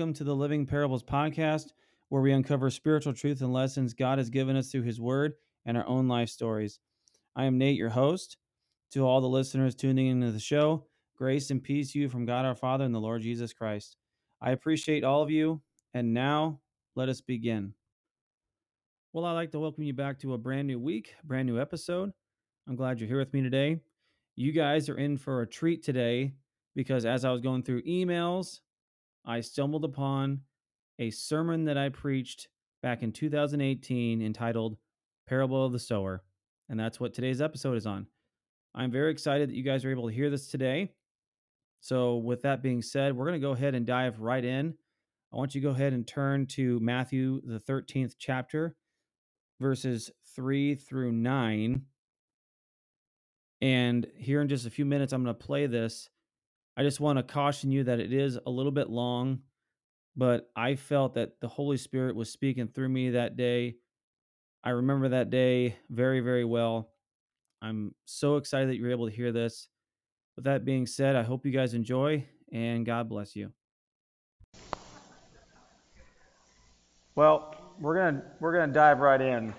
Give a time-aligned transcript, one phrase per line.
[0.00, 1.72] welcome to the Living Parables podcast,
[2.08, 5.34] where we uncover spiritual truth and lessons God has given us through His Word
[5.66, 6.80] and our own life stories.
[7.36, 8.38] I am Nate, your host.
[8.92, 10.86] To all the listeners tuning into the show,
[11.18, 13.98] grace and peace to you from God our Father and the Lord Jesus Christ.
[14.40, 15.60] I appreciate all of you,
[15.92, 16.60] and now
[16.96, 17.74] let us begin.
[19.12, 22.10] Well, I'd like to welcome you back to a brand new week, brand new episode.
[22.66, 23.80] I'm glad you're here with me today.
[24.34, 26.32] You guys are in for a treat today
[26.74, 28.60] because as I was going through emails,
[29.24, 30.40] I stumbled upon
[30.98, 32.48] a sermon that I preached
[32.82, 34.76] back in 2018 entitled
[35.26, 36.22] Parable of the Sower.
[36.68, 38.06] And that's what today's episode is on.
[38.74, 40.92] I'm very excited that you guys are able to hear this today.
[41.80, 44.74] So, with that being said, we're going to go ahead and dive right in.
[45.32, 48.76] I want you to go ahead and turn to Matthew, the 13th chapter,
[49.60, 51.82] verses 3 through 9.
[53.62, 56.08] And here in just a few minutes, I'm going to play this
[56.80, 59.40] I just want to caution you that it is a little bit long,
[60.16, 63.74] but I felt that the Holy Spirit was speaking through me that day.
[64.64, 66.88] I remember that day very, very well.
[67.60, 69.68] I'm so excited that you're able to hear this.
[70.36, 73.52] With that being said, I hope you guys enjoy and God bless you.
[77.14, 79.52] Well, we're gonna we're gonna dive right in.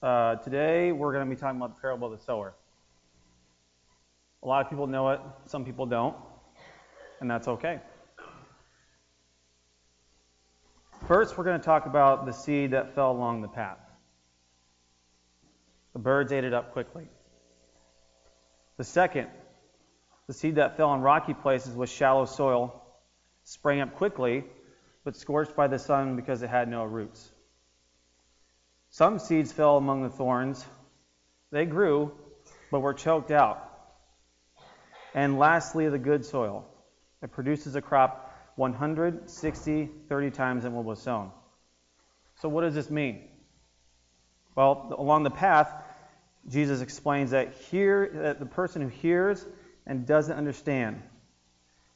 [0.00, 2.54] Uh, today we're gonna be talking about the parable of the sower.
[4.42, 6.16] A lot of people know it, some people don't,
[7.20, 7.80] and that's okay.
[11.06, 13.78] First, we're going to talk about the seed that fell along the path.
[15.92, 17.08] The birds ate it up quickly.
[18.76, 19.28] The second,
[20.28, 22.80] the seed that fell in rocky places with shallow soil
[23.42, 24.44] sprang up quickly,
[25.04, 27.28] but scorched by the sun because it had no roots.
[28.90, 30.64] Some seeds fell among the thorns.
[31.50, 32.12] They grew,
[32.70, 33.67] but were choked out
[35.18, 36.64] and lastly, the good soil.
[37.24, 41.32] It produces a crop 160, 30 times than what was sown.
[42.36, 43.24] So, what does this mean?
[44.54, 45.74] Well, along the path,
[46.48, 49.44] Jesus explains that here, that the person who hears
[49.88, 51.02] and doesn't understand,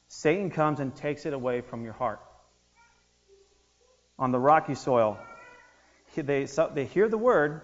[0.09, 2.19] Satan comes and takes it away from your heart.
[4.19, 5.17] On the rocky soil,
[6.17, 7.61] they, they hear the word,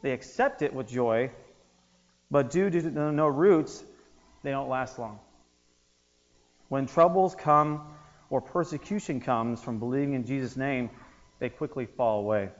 [0.00, 1.30] they accept it with joy,
[2.30, 3.84] but due to no roots,
[4.42, 5.18] they don't last long.
[6.68, 7.94] When troubles come
[8.30, 10.90] or persecution comes from believing in Jesus' name,
[11.38, 12.50] they quickly fall away.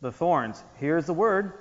[0.00, 1.52] The thorns, here's the word,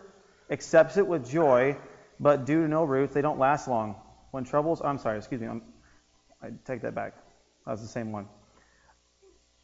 [0.50, 1.78] accepts it with joy,
[2.20, 3.96] but due to no roots, they don't last long.
[4.32, 5.62] When troubles, I'm sorry, excuse me, I'm,
[6.42, 7.16] I take that back.
[7.66, 8.28] That was the same one.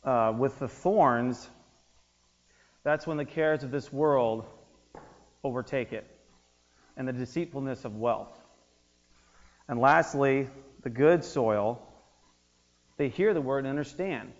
[0.04, 1.50] Uh, with the thorns,
[2.84, 4.46] that's when the cares of this world
[5.44, 6.15] overtake it
[6.98, 8.38] and the deceitfulness of wealth.
[9.68, 10.48] And lastly,
[10.84, 11.82] the good soil,
[12.98, 14.32] they hear the word and understand.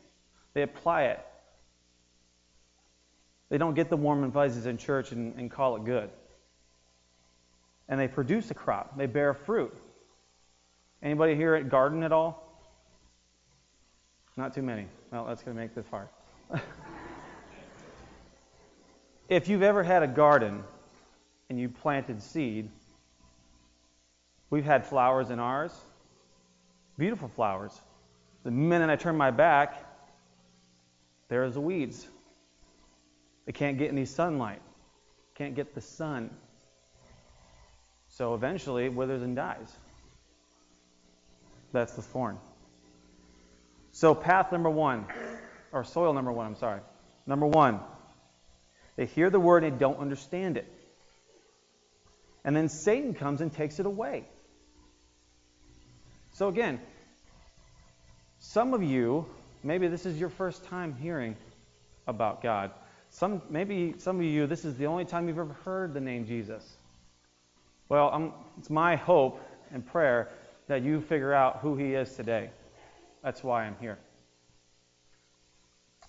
[0.54, 1.20] They apply it.
[3.50, 6.10] They don't get the warm and fuzzies in church and, and call it good.
[7.88, 8.98] And they produce a crop.
[8.98, 9.76] They bear fruit.
[11.04, 12.42] Anybody here at garden at all?
[14.38, 14.88] Not too many.
[15.12, 16.10] Well, that's going to make this hard.
[19.30, 20.64] if you've ever had a garden,
[21.50, 22.70] and you planted seed,
[24.50, 25.74] we've had flowers in ours,
[26.98, 27.80] beautiful flowers.
[28.44, 29.84] The minute I turn my back,
[31.30, 32.08] there's the weeds.
[33.46, 34.62] They can't get any sunlight,
[35.36, 36.30] can't get the sun.
[38.10, 39.76] So eventually it withers and dies.
[41.72, 42.38] That's the thorn.
[43.92, 45.06] So, path number one,
[45.72, 46.82] or soil number one, I'm sorry.
[47.26, 47.80] Number one,
[48.96, 50.72] they hear the word and they don't understand it.
[52.46, 54.24] And then Satan comes and takes it away.
[56.34, 56.80] So, again,
[58.40, 59.26] some of you,
[59.64, 61.36] maybe this is your first time hearing
[62.06, 62.70] about God.
[63.10, 66.28] Some, maybe some of you, this is the only time you've ever heard the name
[66.28, 66.64] Jesus.
[67.90, 70.30] Well, I'm, it's my hope and prayer
[70.68, 72.52] that you figure out who he is today.
[73.24, 73.98] That's why I'm here.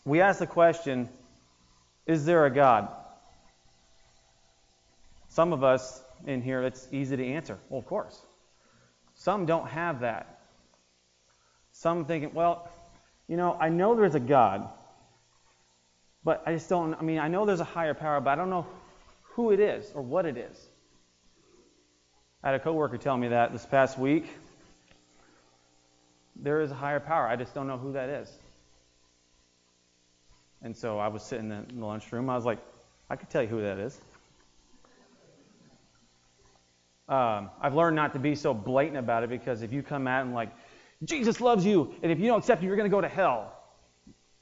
[0.05, 1.09] We ask the question
[2.05, 2.89] Is there a God?
[5.29, 7.59] Some of us in here, it's easy to answer.
[7.69, 8.21] Well, of course.
[9.15, 10.41] Some don't have that.
[11.73, 12.71] Some thinking, well,
[13.29, 14.69] you know, I know there's a God,
[16.25, 18.51] but I just don't, I mean, I know there's a higher power, but I don't
[18.51, 18.67] know
[19.35, 20.69] who it is or what it is.
[22.43, 24.29] I had a coworker tell me that this past week.
[26.37, 27.27] There is a higher power.
[27.27, 28.31] I just don't know who that is.
[30.63, 32.31] And so I was sitting in the lunchroom.
[32.31, 32.59] I was like,
[33.09, 33.99] I could tell you who that is.
[37.09, 40.23] Um, I've learned not to be so blatant about it because if you come at
[40.23, 40.51] and like,
[41.05, 43.53] Jesus loves you, and if you don't accept him, you're going to go to hell.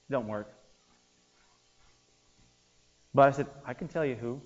[0.08, 0.52] Don't work.
[3.12, 4.40] But I said, I can tell you who.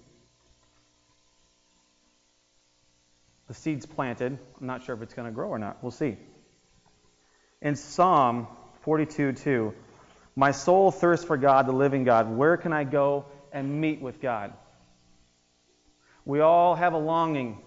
[3.47, 4.38] The seed's planted.
[4.61, 5.82] I'm not sure if it's going to grow or not.
[5.82, 6.17] We'll see.
[7.62, 8.47] In Psalm
[8.82, 9.75] 42 2,
[10.37, 12.31] my soul thirsts for God, the living God.
[12.31, 14.53] Where can I go and meet with God?
[16.25, 17.59] We all have a longing.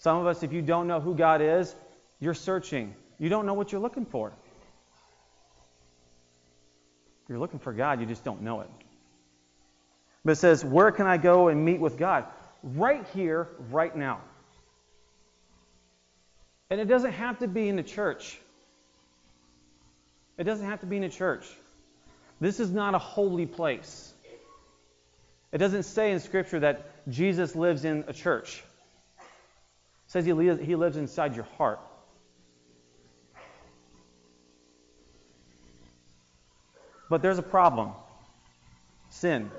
[0.00, 1.74] Some of us, if you don't know who God is,
[2.20, 2.94] you're searching.
[3.18, 4.32] You don't know what you're looking for.
[7.28, 8.70] You're looking for God, you just don't know it.
[10.24, 12.24] But it says, Where can I go and meet with God?
[12.62, 14.20] Right here, right now.
[16.70, 18.38] And it doesn't have to be in the church.
[20.38, 21.46] It doesn't have to be in a church.
[22.40, 24.12] This is not a holy place.
[25.52, 28.62] It doesn't say in Scripture that Jesus lives in a church.
[30.10, 31.78] Says he lives, he lives inside your heart.
[37.08, 37.92] But there's a problem
[39.08, 39.52] sin.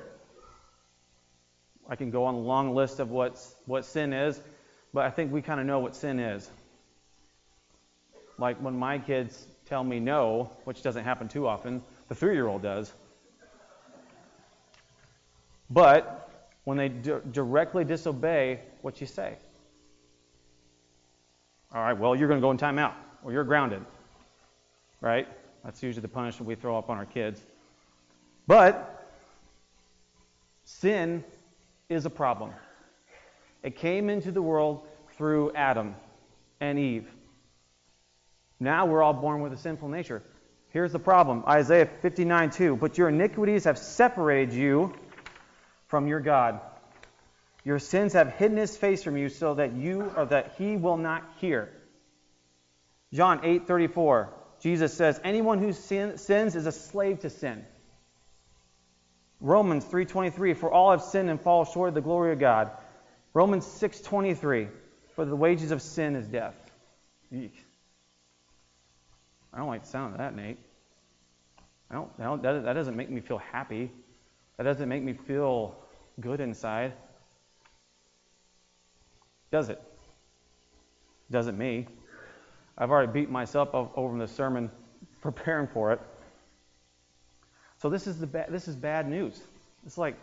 [1.87, 4.41] I can go on a long list of what's, what sin is,
[4.93, 6.51] but I think we kind of know what sin is.
[8.37, 12.47] Like when my kids tell me no, which doesn't happen too often, the three year
[12.47, 12.91] old does.
[15.69, 16.29] But
[16.65, 19.37] when they directly disobey what you say,
[21.73, 23.85] all right, well, you're going to go in timeout or you're grounded.
[24.99, 25.27] Right?
[25.63, 27.41] That's usually the punishment we throw up on our kids.
[28.47, 29.09] But
[30.65, 31.23] sin
[31.89, 32.51] is a problem.
[33.63, 34.81] It came into the world
[35.15, 35.95] through Adam
[36.59, 37.07] and Eve.
[38.59, 40.23] Now we're all born with a sinful nature.
[40.69, 42.75] Here's the problem Isaiah 59 2.
[42.75, 44.93] But your iniquities have separated you
[45.87, 46.59] from your God.
[47.63, 50.97] Your sins have hidden his face from you so that you or that he will
[50.97, 51.71] not hear.
[53.13, 54.29] John 8:34.
[54.59, 57.65] Jesus says, "Anyone who sin, sins is a slave to sin."
[59.39, 62.71] Romans 3:23, "For all have sinned and fall short of the glory of God."
[63.33, 64.69] Romans 6:23,
[65.15, 66.55] "For the wages of sin is death."
[67.31, 67.65] Eek.
[69.53, 70.59] I don't like the sound of that, Nate.
[71.89, 73.91] I don't, I don't, that, that doesn't make me feel happy.
[74.57, 75.75] That doesn't make me feel
[76.19, 76.93] good inside.
[79.51, 79.81] Does it?
[81.29, 81.87] Doesn't me.
[82.77, 84.71] I've already beat myself up over the sermon
[85.21, 85.99] preparing for it.
[87.81, 89.39] So this is the ba- this is bad news.
[89.85, 90.15] It's like,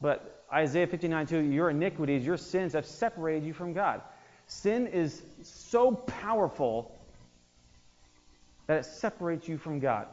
[0.00, 4.00] but Isaiah 59:2, your iniquities, your sins have separated you from God.
[4.46, 6.98] Sin is so powerful
[8.66, 10.06] that it separates you from God.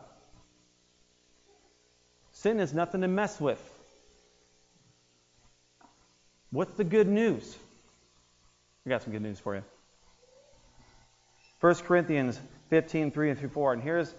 [2.33, 3.61] Sin is nothing to mess with.
[6.49, 7.57] What's the good news?
[8.85, 9.63] I got some good news for you.
[11.59, 12.39] 1 Corinthians
[12.69, 13.73] 15, 3 and through 4.
[13.73, 14.13] And here's,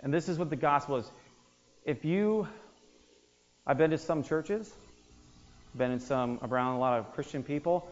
[0.00, 1.10] and this is what the gospel is.
[1.84, 2.46] If you,
[3.66, 4.70] I've been to some churches,
[5.74, 7.88] been in some, around a lot of Christian people.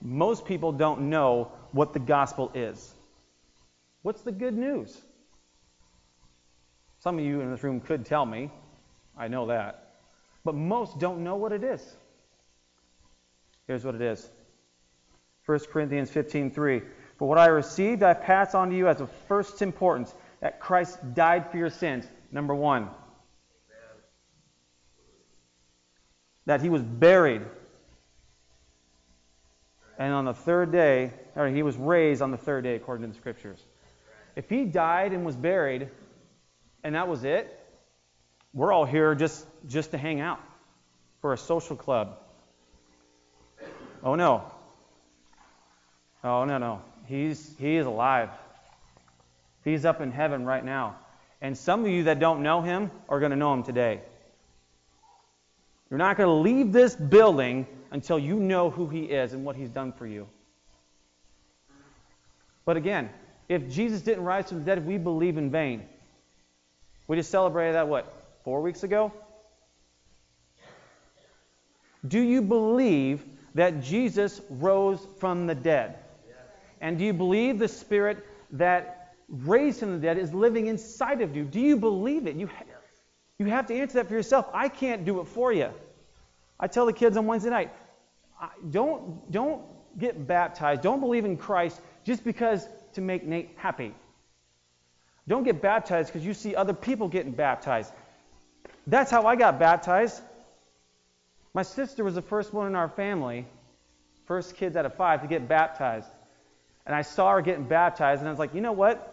[0.00, 2.94] Most people don't know what the gospel is.
[4.02, 4.96] What's the good news?
[7.00, 8.52] Some of you in this room could tell me.
[9.18, 9.94] I know that.
[10.44, 11.82] But most don't know what it is.
[13.66, 14.30] Here's what it is
[15.46, 16.82] 1 Corinthians 15:3.
[17.18, 21.14] For what I received, I pass on to you as of first importance that Christ
[21.14, 22.06] died for your sins.
[22.30, 22.90] Number one,
[26.44, 27.42] that he was buried.
[29.98, 33.12] And on the third day, or he was raised on the third day, according to
[33.12, 33.64] the scriptures.
[34.34, 35.88] If he died and was buried,
[36.84, 37.58] and that was it,
[38.52, 40.40] we're all here just, just to hang out
[41.20, 42.18] for a social club.
[44.02, 44.44] Oh no.
[46.26, 46.82] Oh no, no.
[47.06, 48.30] He's he is alive.
[49.62, 50.96] He's up in heaven right now.
[51.40, 54.00] And some of you that don't know him are going to know him today.
[55.88, 59.54] You're not going to leave this building until you know who he is and what
[59.54, 60.26] he's done for you.
[62.64, 63.10] But again,
[63.48, 65.84] if Jesus didn't rise from the dead, we believe in vain.
[67.06, 69.12] We just celebrated that, what, four weeks ago?
[72.06, 75.98] Do you believe that Jesus rose from the dead?
[76.86, 81.20] And do you believe the Spirit that raised him from the dead is living inside
[81.20, 81.42] of you?
[81.42, 82.36] Do you believe it?
[82.36, 82.62] You, ha-
[83.40, 84.46] you have to answer that for yourself.
[84.54, 85.70] I can't do it for you.
[86.60, 87.72] I tell the kids on Wednesday night,
[88.70, 89.62] don't, don't
[89.98, 90.82] get baptized.
[90.82, 93.92] Don't believe in Christ just because to make Nate happy.
[95.26, 97.92] Don't get baptized because you see other people getting baptized.
[98.86, 100.22] That's how I got baptized.
[101.52, 103.44] My sister was the first one in our family,
[104.26, 106.06] first kids out of five, to get baptized.
[106.86, 109.12] And I saw her getting baptized, and I was like, you know what?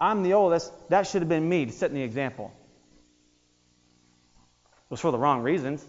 [0.00, 0.72] I'm the oldest.
[0.88, 2.52] That should have been me to set the example.
[4.84, 5.84] It was for the wrong reasons.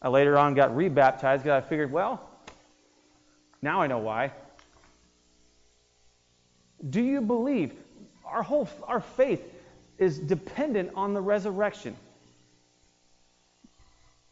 [0.00, 2.28] I later on got rebaptized because I figured, well,
[3.60, 4.32] now I know why.
[6.88, 7.72] Do you believe?
[8.24, 9.42] Our whole our faith
[9.98, 11.96] is dependent on the resurrection.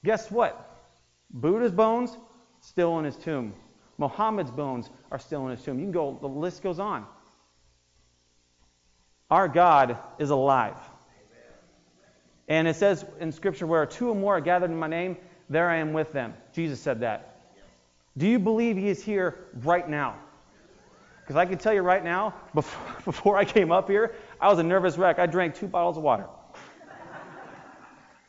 [0.04, 0.68] Guess what?
[1.30, 2.16] Buddha's bones
[2.60, 3.54] still in his tomb.
[3.98, 5.78] Muhammad's bones are still in his tomb.
[5.78, 7.06] You can go, the list goes on.
[9.30, 10.76] Our God is alive.
[12.48, 15.16] And it says in Scripture, where two or more are gathered in my name,
[15.48, 16.34] there I am with them.
[16.52, 17.40] Jesus said that.
[18.18, 20.16] Do you believe he is here right now?
[21.22, 24.58] Because I can tell you right now, before, before I came up here, I was
[24.58, 25.18] a nervous wreck.
[25.18, 26.26] I drank two bottles of water.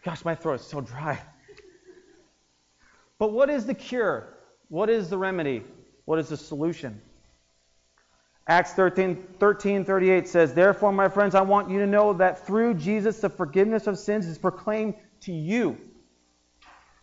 [0.03, 1.19] Gosh, my throat is so dry.
[3.17, 4.32] But what is the cure?
[4.73, 5.61] What is the remedy?
[6.05, 6.99] What is the solution?
[8.47, 12.73] Acts 13, 13 38 says, Therefore, my friends, I want you to know that through
[12.73, 15.77] Jesus the forgiveness of sins is proclaimed to you.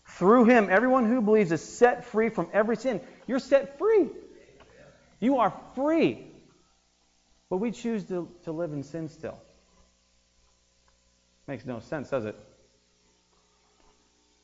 [0.04, 3.00] Through him, everyone who believes is set free from every sin.
[3.28, 4.08] You're set free.
[5.20, 6.26] You are free.
[7.50, 9.38] But we choose to, to live in sin still.
[11.46, 12.36] Makes no sense, does it?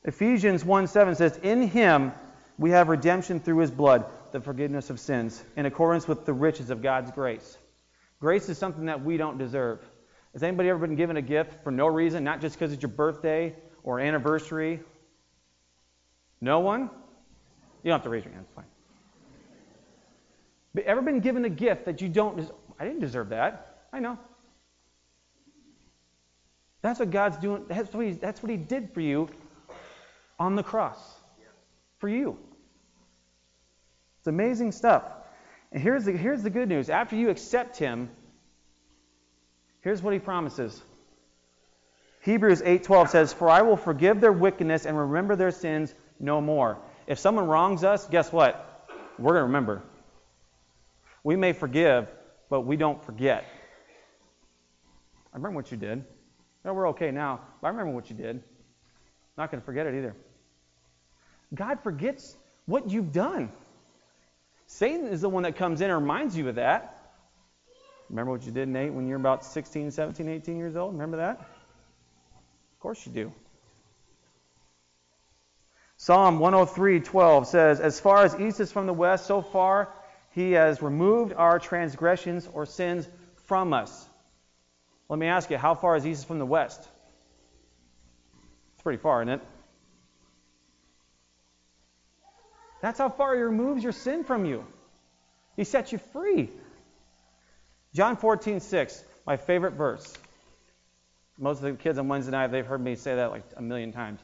[0.05, 2.13] Ephesians 1 7 says, In him
[2.57, 6.69] we have redemption through his blood, the forgiveness of sins, in accordance with the riches
[6.69, 7.57] of God's grace.
[8.19, 9.79] Grace is something that we don't deserve.
[10.33, 12.89] Has anybody ever been given a gift for no reason, not just because it's your
[12.89, 14.79] birthday or anniversary?
[16.41, 16.89] No one?
[17.83, 18.65] You don't have to raise your hand, it's fine.
[20.73, 23.87] But ever been given a gift that you don't des- I didn't deserve that.
[23.93, 24.19] I know.
[26.81, 27.65] That's what God's doing.
[27.67, 29.29] That's what, he, that's what he did for you
[30.39, 30.99] on the cross
[31.99, 32.37] for you.
[34.27, 35.05] It's amazing stuff.
[35.71, 36.89] And here's the, here's the good news.
[36.89, 38.09] After you accept him,
[39.79, 40.81] here's what he promises.
[42.23, 46.77] Hebrews 8:12 says, "For I will forgive their wickedness and remember their sins no more."
[47.07, 48.89] If someone wrongs us, guess what?
[49.17, 49.81] We're going to remember.
[51.23, 52.09] We may forgive,
[52.49, 53.45] but we don't forget.
[55.31, 56.03] I remember what you did.
[56.65, 58.43] No, we're okay now, but I remember what you did.
[59.37, 60.17] Not going to forget it either.
[61.55, 63.53] God forgets what you've done.
[64.67, 66.93] Satan is the one that comes in and reminds you of that.
[68.09, 70.93] Remember what you did, Nate, when you're about 16, 17, 18 years old?
[70.93, 71.39] Remember that?
[71.39, 73.33] Of course you do.
[75.97, 79.91] Psalm 103:12 says, "As far as east is from the west, so far
[80.29, 83.09] he has removed our transgressions or sins
[83.45, 84.07] from us."
[85.09, 86.87] Let me ask you, how far is east from the west?
[88.73, 89.41] It's pretty far, isn't it?
[92.87, 94.65] That's how far he removes your sin from you.
[95.57, 96.49] He sets you free.
[97.93, 100.13] John 14, 6, my favorite verse.
[101.37, 103.91] Most of the kids on Wednesday night, they've heard me say that like a million
[103.91, 104.21] times.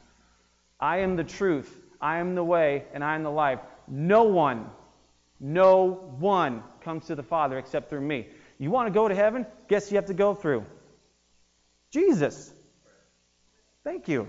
[0.80, 3.60] I am the truth, I am the way, and I am the life.
[3.86, 4.70] No one,
[5.38, 8.28] no one comes to the Father except through me.
[8.56, 9.44] You want to go to heaven?
[9.68, 10.64] Guess you have to go through
[11.90, 12.50] Jesus.
[13.84, 14.26] Thank you.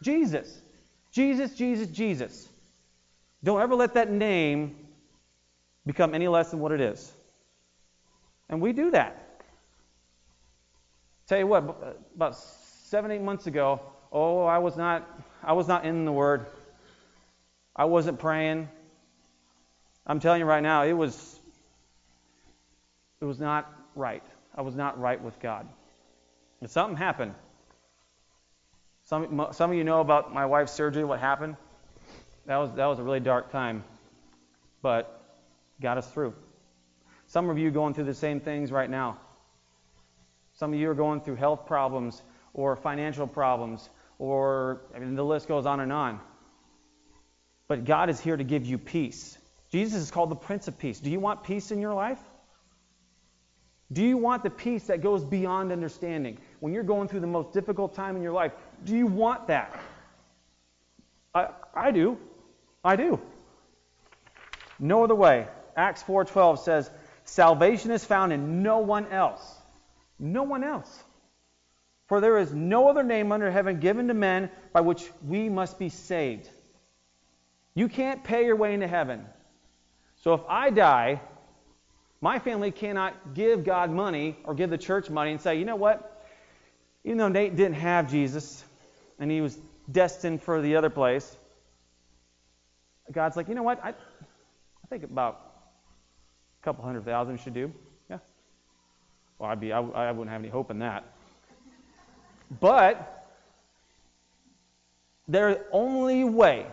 [0.00, 0.60] Jesus.
[1.10, 2.48] Jesus, Jesus, Jesus.
[3.42, 4.76] Don't ever let that name
[5.86, 7.12] become any less than what it is.
[8.48, 9.42] And we do that.
[11.26, 13.80] Tell you what, uh, about seven, eight months ago,
[14.12, 15.08] oh, I was not,
[15.42, 16.46] I was not in the Word.
[17.74, 18.68] I wasn't praying.
[20.06, 21.38] I'm telling you right now, it was,
[23.20, 24.24] it was not right.
[24.54, 25.68] I was not right with God.
[26.60, 27.34] And something happened.
[29.04, 31.56] Some, some of you know about my wife's surgery, what happened.
[32.46, 33.84] That was, that was a really dark time,
[34.82, 35.24] but
[35.80, 36.34] got us through.
[37.26, 39.18] Some of you going through the same things right now.
[40.54, 42.20] Some of you are going through health problems
[42.52, 46.20] or financial problems, or I mean, the list goes on and on.
[47.68, 49.38] But God is here to give you peace.
[49.70, 50.98] Jesus is called the Prince of Peace.
[50.98, 52.18] Do you want peace in your life?
[53.92, 56.38] Do you want the peace that goes beyond understanding?
[56.60, 58.52] When you're going through the most difficult time in your life,
[58.84, 59.80] do you want that?
[61.34, 62.18] I, I do.
[62.84, 63.20] I do.
[64.78, 65.46] No other way.
[65.76, 66.90] Acts 4:12 says,
[67.24, 69.60] "Salvation is found in no one else.
[70.18, 71.04] No one else.
[72.06, 75.78] For there is no other name under heaven given to men by which we must
[75.78, 76.48] be saved."
[77.74, 79.24] You can't pay your way into heaven.
[80.22, 81.20] So if I die,
[82.20, 85.76] my family cannot give God money or give the church money and say, "You know
[85.76, 86.06] what?
[87.04, 88.64] Even though Nate didn't have Jesus
[89.18, 89.56] and he was
[89.90, 91.36] destined for the other place,
[93.12, 93.82] God's like, you know what?
[93.84, 95.52] I, I think about
[96.60, 97.72] A couple hundred thousand should do.
[98.08, 98.18] Yeah.
[99.38, 101.04] Well, I'd be, I, I wouldn't have any hope in that.
[102.60, 103.26] But
[105.28, 106.66] the only way,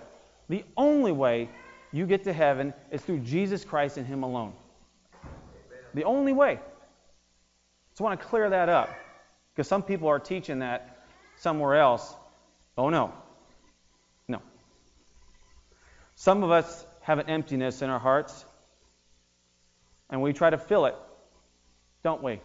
[0.49, 1.49] the only way
[1.91, 4.53] you get to heaven is through Jesus Christ and Him alone.
[5.93, 6.59] The only way.
[7.93, 8.89] So I want to clear that up
[9.55, 12.13] because some people are teaching that somewhere else.
[12.77, 13.07] Oh no.
[13.07, 13.13] No.
[16.19, 18.43] Some of us have an emptiness in our hearts
[20.09, 20.95] and we try to fill it,
[22.03, 22.41] don't we?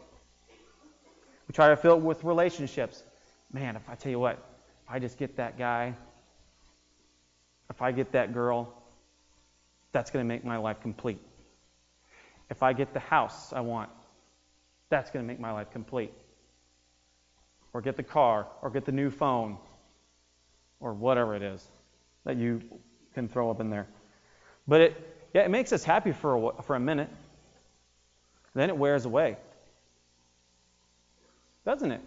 [1.49, 3.03] We try to fill it with relationships.
[3.51, 5.95] Man, if I tell you what, if I just get that guy,
[7.71, 8.71] if I get that girl,
[9.93, 11.21] that's going to make my life complete.
[12.51, 13.89] If I get the house I want,
[14.91, 16.13] that's going to make my life complete.
[17.73, 19.57] Or get the car, or get the new phone,
[20.79, 21.67] or whatever it is
[22.25, 22.61] that you
[23.15, 23.87] can throw up in there.
[24.67, 27.09] But it, yeah, it makes us happy for a, for a minute.
[28.55, 29.37] Then it wears away.
[31.65, 32.01] Doesn't it?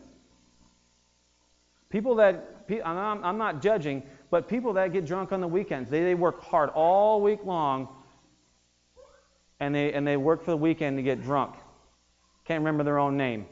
[1.89, 6.15] People that, I'm not judging, but people that get drunk on the weekends, they, they
[6.15, 7.87] work hard all week long
[9.59, 11.55] and they, and they work for the weekend to get drunk.
[12.43, 13.45] Can't remember their own name.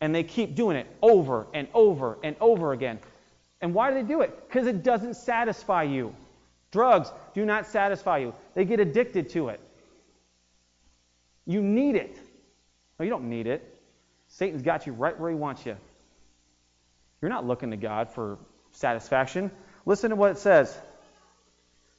[0.00, 2.98] And they keep doing it over and over and over again.
[3.60, 4.48] And why do they do it?
[4.48, 6.14] Because it doesn't satisfy you.
[6.70, 9.60] Drugs do not satisfy you, they get addicted to it.
[11.46, 12.16] You need it.
[12.98, 13.80] No, you don't need it.
[14.28, 15.76] Satan's got you right where he wants you.
[17.20, 18.38] You're not looking to God for
[18.72, 19.50] satisfaction.
[19.86, 20.76] Listen to what it says.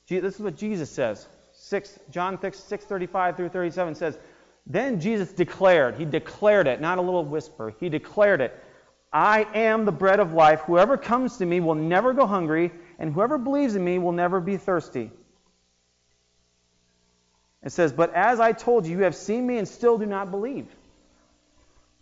[0.08, 1.26] This is what Jesus says.
[1.54, 4.18] 6, John 6, 35 through 37 says,
[4.68, 8.62] Then Jesus declared, he declared it, not a little whisper, he declared it.
[9.16, 10.60] I am the bread of life.
[10.64, 14.42] Whoever comes to me will never go hungry, and whoever believes in me will never
[14.42, 15.10] be thirsty.
[17.64, 20.32] It says, But as I told you, you have seen me and still do not
[20.32, 20.68] believe.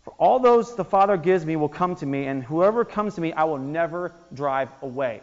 [0.02, 3.20] For all those the Father gives me will come to me, and whoever comes to
[3.20, 5.22] me, I will never drive away.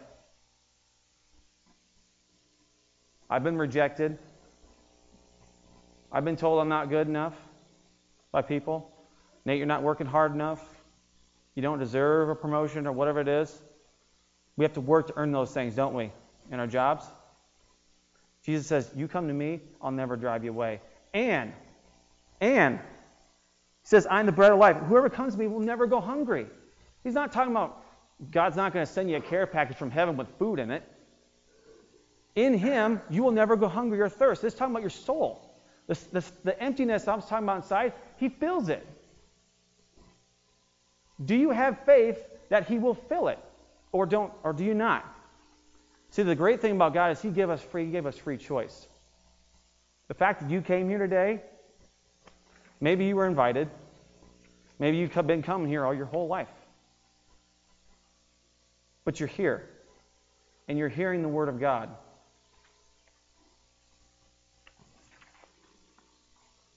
[3.30, 4.17] I've been rejected.
[6.10, 7.36] I've been told I'm not good enough
[8.32, 8.89] by people.
[9.43, 10.80] Nate, you're not working hard enough.
[11.55, 13.61] You don't deserve a promotion or whatever it is.
[14.55, 16.11] We have to work to earn those things, don't we,
[16.51, 17.05] in our jobs?
[18.45, 20.81] Jesus says, You come to me, I'll never drive you away.
[21.13, 21.53] And,
[22.39, 24.77] and, he says, I'm the bread of life.
[24.77, 26.47] Whoever comes to me will never go hungry.
[27.03, 27.83] He's not talking about
[28.29, 30.83] God's not going to send you a care package from heaven with food in it.
[32.35, 34.41] In Him, you will never go hungry or thirst.
[34.41, 35.47] This is talking about your soul.
[35.87, 38.85] The, the, the emptiness I was talking about inside, He fills it.
[41.25, 43.39] Do you have faith that He will fill it?
[43.91, 45.05] Or don't or do you not?
[46.12, 48.38] See, the great thing about God is He gave us free, He gave us free
[48.38, 48.88] choice.
[50.07, 51.41] The fact that you came here today,
[52.79, 53.69] maybe you were invited,
[54.77, 56.49] maybe you've been coming here all your whole life.
[59.05, 59.69] But you're here,
[60.67, 61.89] and you're hearing the Word of God.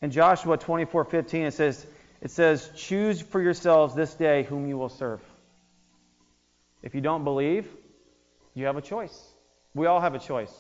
[0.01, 1.87] In Joshua 24:15 it says
[2.25, 5.21] it says choose for yourselves this day whom you will serve.
[6.83, 7.69] If you don't believe,
[8.55, 9.23] you have a choice.
[9.75, 10.53] We all have a choice.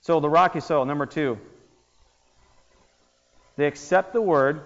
[0.00, 1.38] So the rocky soil, number two.
[3.56, 4.62] They accept the word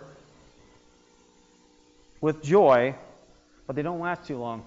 [2.21, 2.95] with joy,
[3.67, 4.65] but they don't last too long.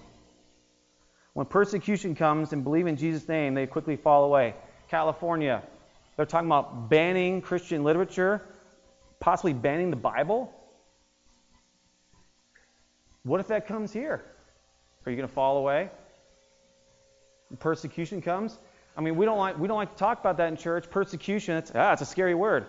[1.32, 4.54] When persecution comes and believe in Jesus' name, they quickly fall away.
[4.90, 5.62] California,
[6.16, 8.42] they're talking about banning Christian literature,
[9.20, 10.52] possibly banning the Bible.
[13.22, 14.24] What if that comes here?
[15.04, 15.90] Are you going to fall away?
[17.58, 18.56] Persecution comes?
[18.96, 20.90] I mean, we don't like we don't like to talk about that in church.
[20.90, 22.66] Persecution, it's ah, it's a scary word.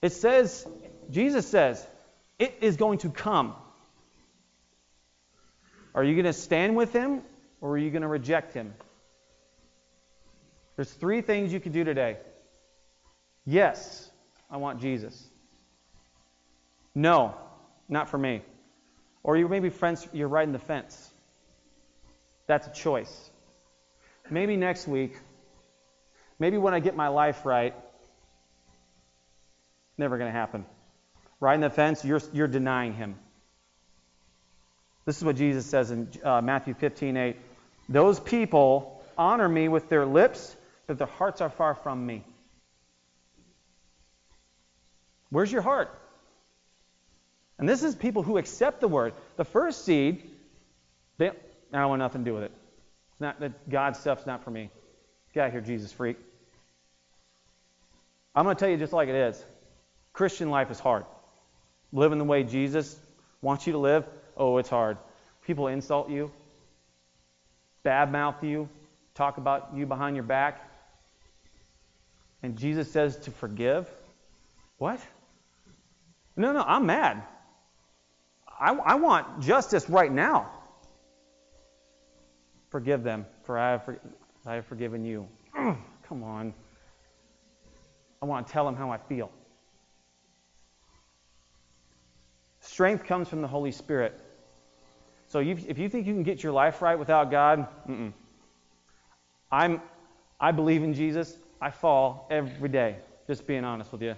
[0.00, 0.66] It says,
[1.10, 1.84] Jesus says,
[2.38, 3.54] it is going to come.
[5.94, 7.22] Are you going to stand with him
[7.60, 8.74] or are you going to reject him?
[10.76, 12.18] There's three things you can do today.
[13.44, 14.07] Yes,
[14.50, 15.26] I want Jesus.
[16.94, 17.34] No,
[17.88, 18.42] not for me.
[19.22, 21.10] Or you maybe friends, you're riding the fence.
[22.46, 23.30] That's a choice.
[24.30, 25.16] Maybe next week.
[26.38, 27.74] Maybe when I get my life right.
[29.96, 30.64] Never going to happen.
[31.40, 33.16] Riding the fence, you're, you're denying him.
[35.04, 37.36] This is what Jesus says in uh, Matthew 15 8.
[37.88, 40.54] Those people honor me with their lips,
[40.86, 42.24] but their hearts are far from me.
[45.30, 45.90] Where's your heart?
[47.58, 49.14] And this is people who accept the word.
[49.36, 50.22] The first seed,
[51.18, 51.32] they, I
[51.72, 52.52] don't want nothing to do with it.
[53.12, 54.70] It's not that God's stuff's not for me.
[55.34, 56.16] Get out here, Jesus freak.
[58.34, 59.44] I'm going to tell you just like it is.
[60.12, 61.04] Christian life is hard.
[61.92, 62.96] Living the way Jesus
[63.42, 64.98] wants you to live, oh, it's hard.
[65.46, 66.30] People insult you,
[67.84, 68.68] badmouth you,
[69.14, 70.60] talk about you behind your back.
[72.42, 73.88] And Jesus says to forgive.
[74.76, 75.00] What?
[76.38, 77.24] No, no, I'm mad.
[78.60, 80.52] I, I want justice right now.
[82.70, 83.98] Forgive them, for I have, for,
[84.46, 85.26] I have forgiven you.
[85.54, 86.54] Come on.
[88.22, 89.32] I want to tell them how I feel.
[92.60, 94.20] Strength comes from the Holy Spirit.
[95.26, 98.12] So if you think you can get your life right without God, mm-mm.
[99.50, 99.82] I'm,
[100.40, 101.36] I believe in Jesus.
[101.60, 102.96] I fall every day,
[103.26, 104.14] just being honest with you.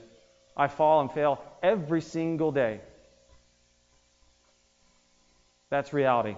[0.56, 2.80] I fall and fail every single day.
[5.70, 6.36] That's reality.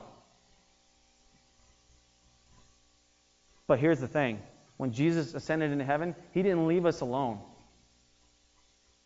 [3.67, 4.41] But here's the thing
[4.77, 7.39] when Jesus ascended into heaven, he didn't leave us alone.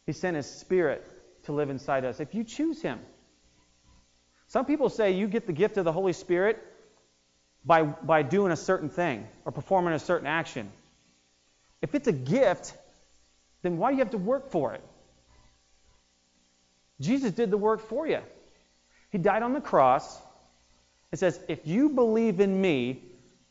[0.06, 1.04] He sent his spirit
[1.44, 2.98] to live inside us if you choose him.
[4.48, 6.62] Some people say you get the gift of the Holy Spirit
[7.64, 10.70] by, by doing a certain thing or performing a certain action.
[11.82, 12.72] If it's a gift,
[13.62, 14.82] then why do you have to work for it?
[17.00, 18.20] Jesus did the work for you.
[19.10, 20.20] He died on the cross.
[21.12, 23.02] It says, if you believe in me,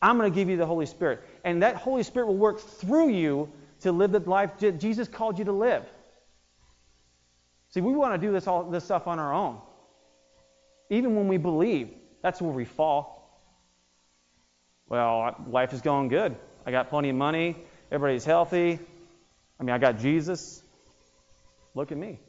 [0.01, 1.21] I'm going to give you the Holy Spirit.
[1.43, 3.49] And that Holy Spirit will work through you
[3.81, 5.85] to live the life Jesus called you to live.
[7.69, 9.59] See, we want to do this all this stuff on our own.
[10.89, 11.89] Even when we believe,
[12.21, 13.41] that's where we fall.
[14.87, 16.35] Well, life is going good.
[16.65, 17.57] I got plenty of money.
[17.91, 18.79] Everybody's healthy.
[19.59, 20.61] I mean, I got Jesus.
[21.73, 22.19] Look at me.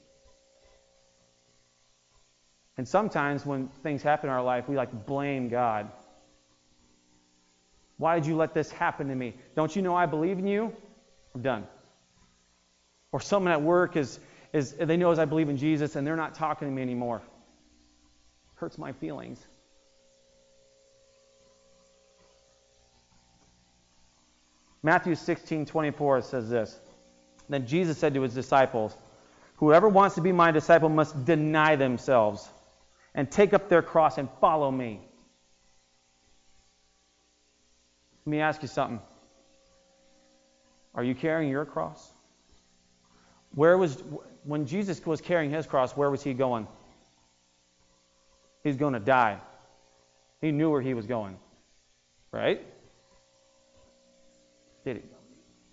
[2.79, 5.91] And sometimes when things happen in our life, we like blame God.
[7.97, 9.35] Why did you let this happen to me?
[9.55, 10.75] Don't you know I believe in you?
[11.35, 11.67] I'm done.
[13.13, 14.21] Or someone at work is,
[14.53, 17.23] is they know as I believe in Jesus and they're not talking to me anymore.
[18.57, 19.43] Hurts my feelings.
[24.83, 26.79] Matthew 16, 24 says this.
[27.49, 28.95] Then Jesus said to his disciples,
[29.57, 32.47] Whoever wants to be my disciple must deny themselves
[33.17, 35.01] and take up their cross and follow me.
[38.25, 39.01] Let me ask you something.
[40.95, 42.13] Are you carrying your cross?
[43.55, 44.03] Where was
[44.45, 46.69] when Jesus was carrying his cross, where was he going?
[48.63, 49.39] He's going to die.
[50.41, 51.39] He knew where he was going.
[52.33, 52.63] Right?
[54.85, 55.03] Did he?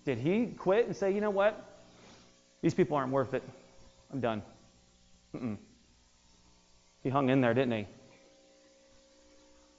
[0.04, 1.62] Did he quit and say, you know what?
[2.62, 3.42] These people aren't worth it.
[4.12, 4.42] I'm done.
[5.34, 5.58] Mm-mm.
[7.04, 7.86] He hung in there, didn't he?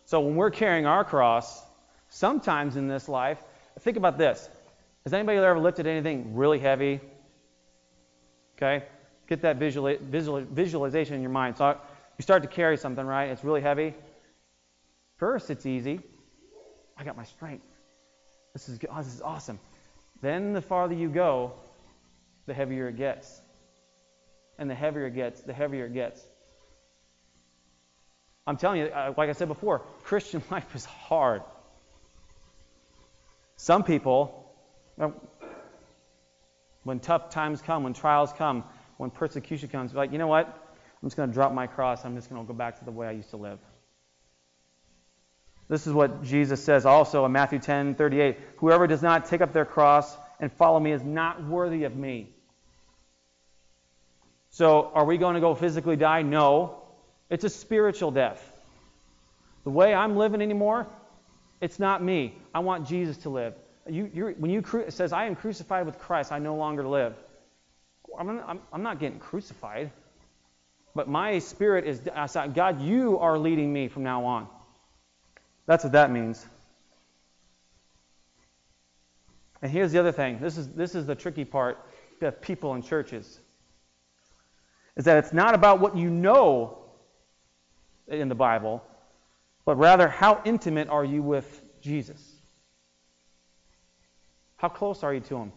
[0.06, 1.64] So when we're carrying our cross,
[2.10, 3.44] sometimes in this life,
[3.80, 4.48] think about this.
[5.04, 7.02] Has anybody ever lifted anything really heavy?
[8.56, 8.86] Okay?
[9.28, 11.58] Get that visual, visual, visualization in your mind.
[11.58, 11.78] So
[12.18, 13.30] you start to carry something, right?
[13.30, 13.96] It's really heavy.
[15.18, 16.00] First, it's easy.
[16.96, 17.66] I got my strength.
[18.54, 19.60] This is, oh, this is awesome.
[20.22, 21.54] Then the farther you go,
[22.46, 23.42] the heavier it gets.
[24.60, 26.24] And the heavier it gets, the heavier it gets.
[28.48, 31.42] I'm telling you, uh, like I said before, Christian life is hard.
[33.58, 34.54] Some people,
[36.84, 38.64] when tough times come, when trials come,
[38.98, 40.48] when persecution comes, like, you know what?
[40.48, 42.06] I'm just going to drop my cross.
[42.06, 43.60] I'm just going to go back to the way I used to live.
[45.68, 48.38] This is what Jesus says also in Matthew 10 38.
[48.58, 52.30] Whoever does not take up their cross and follow me is not worthy of me.
[54.52, 56.22] So, are we going to go physically die?
[56.22, 56.85] No.
[57.30, 58.42] It's a spiritual death.
[59.64, 60.86] The way I'm living anymore,
[61.60, 62.38] it's not me.
[62.54, 63.56] I want Jesus to live.
[63.88, 67.16] You, when you it says, "I am crucified with Christ, I no longer live,"
[68.18, 69.92] I'm, I'm, I'm not getting crucified,
[70.96, 72.00] but my spirit is
[72.54, 72.82] God.
[72.82, 74.48] You are leading me from now on.
[75.66, 76.46] That's what that means.
[79.62, 80.40] And here's the other thing.
[80.40, 81.78] This is this is the tricky part
[82.22, 83.40] of people in churches.
[84.96, 86.85] Is that it's not about what you know
[88.08, 88.84] in the Bible,
[89.66, 92.22] but rather how intimate are you with Jesus?
[94.58, 95.52] How close are you to him?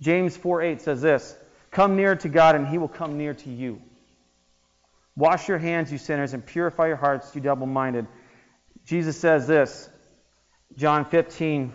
[0.00, 1.36] James 4:8 says this,
[1.70, 3.82] "Come near to God and he will come near to you."
[5.16, 8.06] Wash your hands, you sinners, and purify your hearts, you double-minded.
[8.86, 9.90] Jesus says this,
[10.76, 11.72] John 15,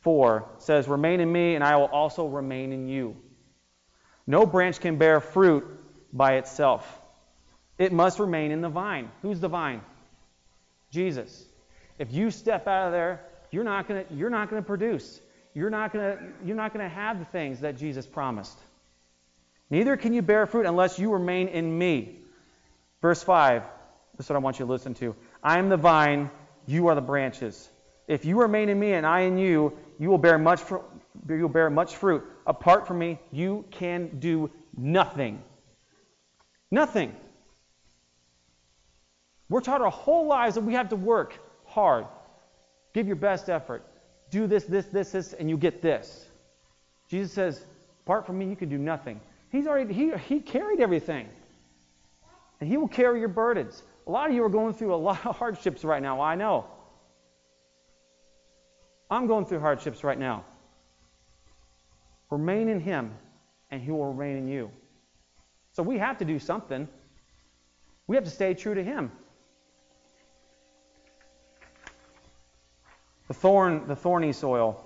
[0.00, 3.16] 4 says, Remain in me, and I will also remain in you.
[4.26, 5.64] No branch can bear fruit
[6.12, 6.99] by itself.
[7.80, 9.10] It must remain in the vine.
[9.22, 9.80] Who's the vine?
[10.90, 11.44] Jesus.
[11.98, 15.18] If you step out of there, you're not going to you're not going to produce.
[15.54, 18.58] you're not going to you're not going to have the things that Jesus promised.
[19.70, 22.18] Neither can you bear fruit unless you remain in me.
[23.00, 23.62] Verse 5.
[24.18, 25.16] This is what I want you to listen to.
[25.42, 26.30] I am the vine,
[26.66, 27.66] you are the branches.
[28.06, 30.82] If you remain in me and I in you, you will bear much fruit.
[31.26, 32.24] You will bear much fruit.
[32.46, 35.42] Apart from me, you can do nothing.
[36.70, 37.16] Nothing.
[39.50, 42.06] We're taught our whole lives that we have to work hard,
[42.94, 43.84] give your best effort,
[44.30, 46.26] do this, this, this, this, and you get this.
[47.08, 47.66] Jesus says,
[48.06, 49.20] apart from me, you can do nothing.
[49.50, 51.28] He's already, he, he carried everything.
[52.60, 53.82] And he will carry your burdens.
[54.06, 56.20] A lot of you are going through a lot of hardships right now.
[56.20, 56.66] I know.
[59.10, 60.44] I'm going through hardships right now.
[62.30, 63.12] Remain in him,
[63.72, 64.70] and he will remain in you.
[65.72, 66.86] So we have to do something.
[68.06, 69.10] We have to stay true to him.
[73.30, 74.84] The thorn, the thorny soil.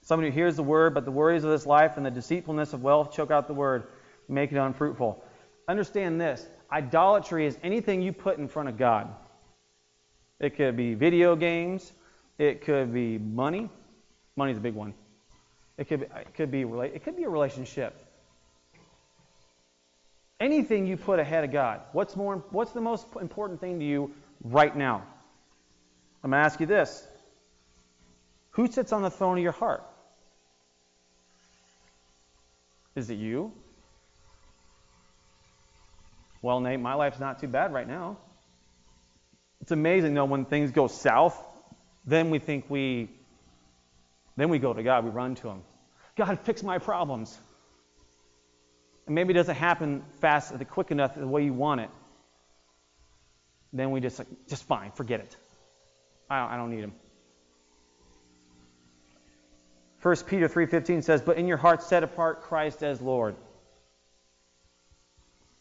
[0.00, 2.82] Somebody who hears the word, but the worries of this life and the deceitfulness of
[2.82, 3.84] wealth choke out the word,
[4.30, 5.22] make it unfruitful.
[5.68, 9.14] Understand this idolatry is anything you put in front of God.
[10.40, 11.92] It could be video games,
[12.38, 13.68] it could be money.
[14.36, 14.94] Money's a big one.
[15.76, 17.94] It could be, it could be, it could be a relationship.
[20.40, 21.82] Anything you put ahead of God.
[21.92, 25.02] What's, more, what's the most important thing to you right now?
[26.22, 27.06] I'm going to ask you this
[28.54, 29.84] who sits on the throne of your heart?
[32.94, 33.52] Is it you?
[36.40, 38.18] Well, Nate, my life's not too bad right now.
[39.60, 41.36] It's amazing though when things go south,
[42.04, 43.10] then we think we
[44.36, 45.62] then we go to God, we run to him.
[46.16, 47.36] God, fix my problems.
[49.06, 51.90] And maybe it doesn't happen fast, quick enough the way you want it.
[53.72, 55.36] Then we just like, just fine, forget it.
[56.30, 56.92] I don't, I don't need him.
[60.04, 63.36] 1 Peter 3:15 says, "But in your heart set apart Christ as Lord."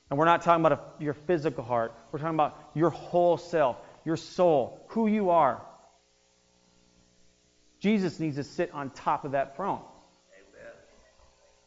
[0.09, 1.93] And we're not talking about a, your physical heart.
[2.11, 5.61] We're talking about your whole self, your soul, who you are.
[7.79, 9.81] Jesus needs to sit on top of that throne.
[10.35, 10.71] Amen.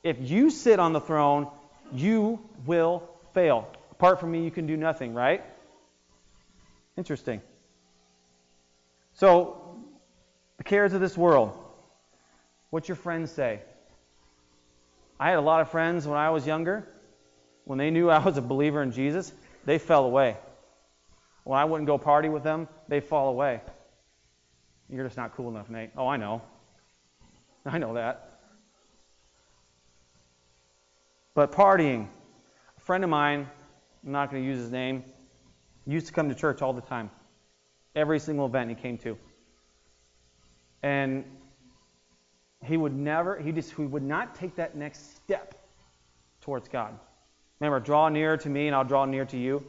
[0.03, 1.51] If you sit on the throne,
[1.93, 3.71] you will fail.
[3.91, 5.43] Apart from me, you can do nothing, right?
[6.99, 7.41] Interesting.
[9.15, 9.79] So,
[10.59, 11.66] the cares of this world.
[12.71, 13.61] What's your friends say?
[15.19, 16.87] I had a lot of friends when I was younger.
[17.65, 19.33] When they knew I was a believer in Jesus,
[19.65, 20.37] they fell away.
[21.45, 23.61] When I wouldn't go party with them, they fall away.
[24.89, 25.91] You're just not cool enough, Nate.
[25.97, 26.43] Oh, I know.
[27.67, 28.41] I know that.
[31.35, 32.09] But partying,
[32.77, 33.47] a friend of mine,
[34.05, 35.05] I'm not going to use his name,
[35.87, 37.11] used to come to church all the time.
[37.95, 39.19] Every single event he came to.
[40.83, 41.25] And
[42.67, 45.55] he would never, he just he would not take that next step
[46.41, 46.99] towards God.
[47.61, 49.65] Remember, draw near to me and I'll draw near to you.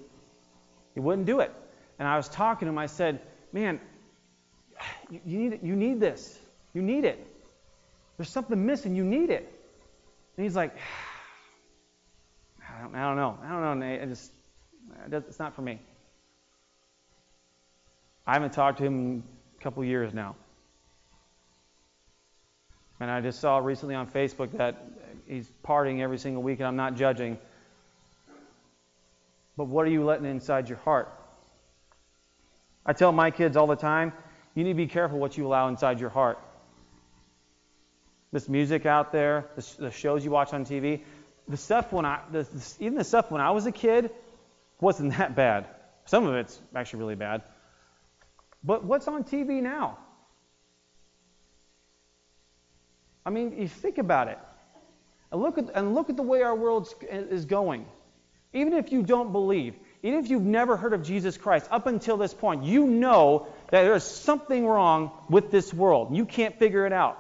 [0.94, 1.54] He wouldn't do it.
[2.00, 3.22] And I was talking to him, I said,
[3.54, 3.80] Man,
[5.10, 6.38] you, need, you need this.
[6.74, 7.26] You need it.
[8.18, 8.96] There's something missing.
[8.96, 9.52] You need it.
[10.36, 10.76] And he's like,
[12.62, 13.38] I don't, I don't know.
[13.44, 14.02] I don't know, Nate.
[14.02, 14.32] I just,
[15.12, 15.80] it's not for me.
[18.26, 19.24] I haven't talked to him in
[19.60, 20.36] a couple years now.
[23.00, 24.84] And I just saw recently on Facebook that
[25.28, 27.38] he's partying every single week, and I'm not judging.
[29.56, 31.14] But what are you letting inside your heart?
[32.86, 34.14] I tell my kids all the time
[34.58, 36.40] you need to be careful what you allow inside your heart.
[38.32, 39.46] This music out there,
[39.78, 41.04] the shows you watch on TV,
[41.48, 42.48] the stuff when I, the,
[42.80, 44.10] even the stuff when I was a kid
[44.82, 45.68] wasn't that bad.
[46.06, 47.44] Some of it's actually really bad.
[48.64, 50.00] But what's on TV now?
[53.28, 54.40] I mean, you think about it.
[55.34, 57.86] And look at, and look at the way our world is going.
[58.54, 62.16] Even if you don't believe, even if you've never heard of Jesus Christ, up until
[62.16, 66.16] this point, you know that there's something wrong with this world.
[66.16, 67.20] You can't figure it out.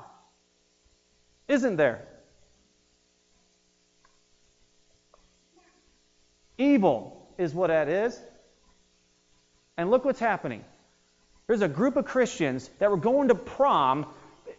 [1.49, 2.07] Isn't there?
[6.57, 8.17] Evil is what that is.
[9.75, 10.63] And look what's happening.
[11.47, 14.05] There's a group of Christians that were going to prom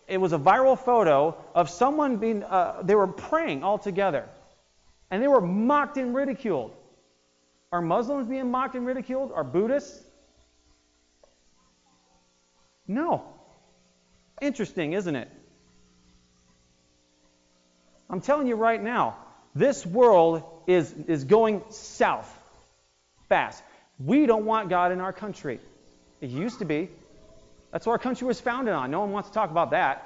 [0.08, 4.24] it was a viral photo of someone being, uh, they were praying all together.
[5.10, 6.74] And they were mocked and ridiculed.
[7.70, 9.32] Are Muslims being mocked and ridiculed?
[9.32, 10.02] Are Buddhists?
[12.86, 13.24] No.
[14.40, 15.30] Interesting, isn't it?
[18.08, 19.18] I'm telling you right now,
[19.54, 22.32] this world is, is going south
[23.28, 23.62] fast.
[23.98, 25.60] We don't want God in our country.
[26.22, 26.88] It used to be.
[27.70, 28.90] That's what our country was founded on.
[28.90, 30.04] No one wants to talk about that.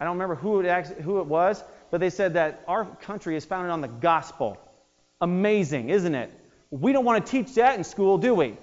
[0.00, 3.44] I don't remember who it, who it was, but they said that our country is
[3.44, 4.58] founded on the gospel.
[5.20, 6.32] Amazing, isn't it?
[6.70, 8.56] We don't want to teach that in school, do we?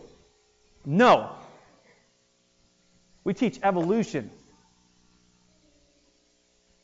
[0.86, 1.32] No.
[3.24, 4.32] We teach evolution.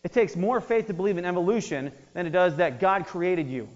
[0.04, 3.67] It takes more faith to believe in evolution than it does that God created you.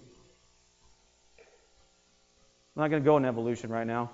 [2.75, 4.12] I'm not going to go in evolution right now.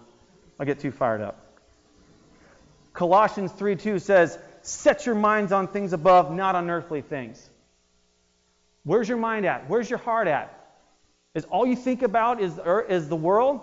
[0.59, 1.44] I'll get too fired up.
[2.95, 7.49] Colossians 3:2 says, Set your minds on things above, not on earthly things.
[8.83, 9.69] Where's your mind at?
[9.69, 10.51] Where's your heart at?
[11.35, 12.53] Is all you think about is,
[12.89, 13.61] is the world?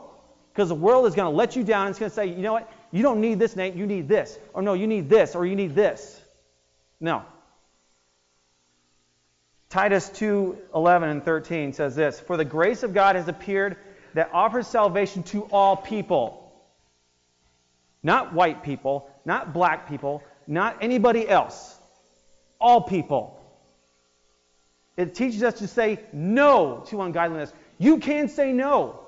[0.53, 1.89] Because the world is going to let you down.
[1.89, 2.71] It's going to say, you know what?
[2.93, 3.75] You don't need this, Nate.
[3.75, 4.39] You need this.
[4.53, 6.21] Or no, you need this, or you need this.
[7.01, 7.25] No.
[9.71, 13.77] Titus 2:11 and 13 says this For the grace of God has appeared
[14.13, 16.39] that offers salvation to all people.
[18.03, 21.79] Not white people, not black people, not anybody else.
[22.61, 23.39] All people.
[24.97, 27.53] It teaches us to say no to ungodliness.
[27.79, 29.01] You can say no.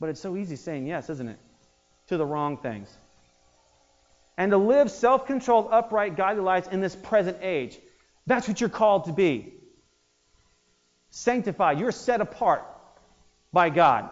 [0.00, 1.38] But it's so easy saying yes, isn't it?
[2.08, 2.88] To the wrong things.
[4.36, 7.78] And to live self controlled, upright, godly lives in this present age.
[8.26, 9.54] That's what you're called to be.
[11.10, 11.80] Sanctified.
[11.80, 12.64] You're set apart
[13.52, 14.10] by God.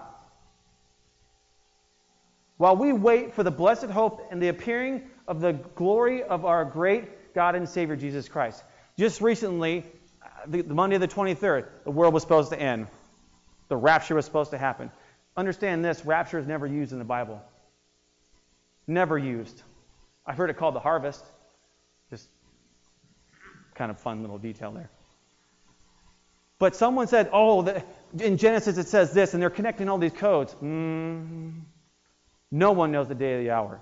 [2.57, 6.65] While we wait for the blessed hope and the appearing of the glory of our
[6.65, 8.63] great God and Savior Jesus Christ.
[8.99, 9.85] Just recently,
[10.47, 12.87] the, the Monday the 23rd, the world was supposed to end.
[13.69, 14.91] The rapture was supposed to happen.
[15.37, 17.43] Understand this rapture is never used in the Bible.
[18.87, 19.63] Never used.
[20.25, 21.23] I've heard it called the harvest.
[22.09, 22.27] Just
[23.75, 24.89] kind of fun little detail there.
[26.59, 27.85] But someone said, oh, the,
[28.19, 30.55] in Genesis it says this, and they're connecting all these codes.
[30.63, 31.61] Mm,
[32.51, 33.81] no one knows the day of the hour.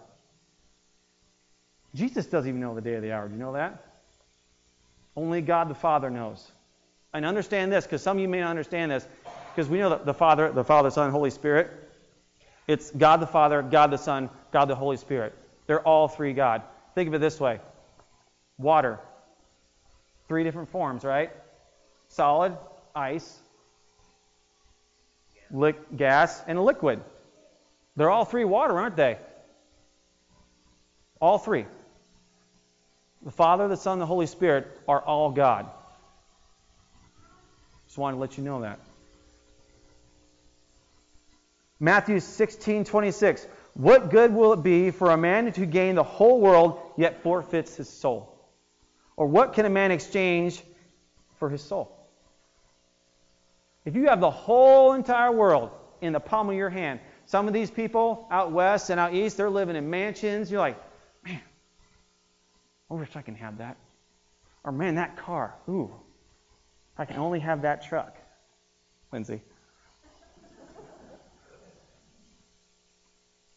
[1.94, 3.28] Jesus doesn't even know the day of the hour.
[3.28, 3.84] Do you know that?
[5.16, 6.50] Only God the Father knows.
[7.12, 9.06] And understand this, because some of you may not understand this,
[9.54, 11.70] because we know that the Father, the Father, Son, Holy Spirit,
[12.66, 15.34] it's God the Father, God the Son, God the Holy Spirit.
[15.66, 16.62] They're all three God.
[16.94, 17.60] Think of it this way
[18.58, 18.98] water,
[20.28, 21.30] three different forms, right?
[22.08, 22.56] Solid,
[22.94, 23.38] ice,
[25.50, 27.02] li- gas, and a liquid.
[27.96, 29.18] They're all three water, aren't they?
[31.20, 31.66] All three.
[33.22, 35.70] The Father, the Son, the Holy Spirit are all God.
[37.86, 38.80] Just wanted to let you know that.
[41.80, 43.46] Matthew 16, 26.
[43.74, 47.76] What good will it be for a man to gain the whole world yet forfeits
[47.76, 48.34] his soul?
[49.16, 50.62] Or what can a man exchange
[51.38, 51.96] for his soul?
[53.84, 57.54] If you have the whole entire world in the palm of your hand, some of
[57.54, 60.50] these people out west and out east, they're living in mansions.
[60.50, 60.76] You're like,
[61.24, 61.40] man,
[62.90, 63.76] I wish I can have that.
[64.62, 65.54] Or man, that car.
[65.68, 65.90] Ooh,
[66.96, 68.16] I can only have that truck.
[69.12, 69.40] Lindsay.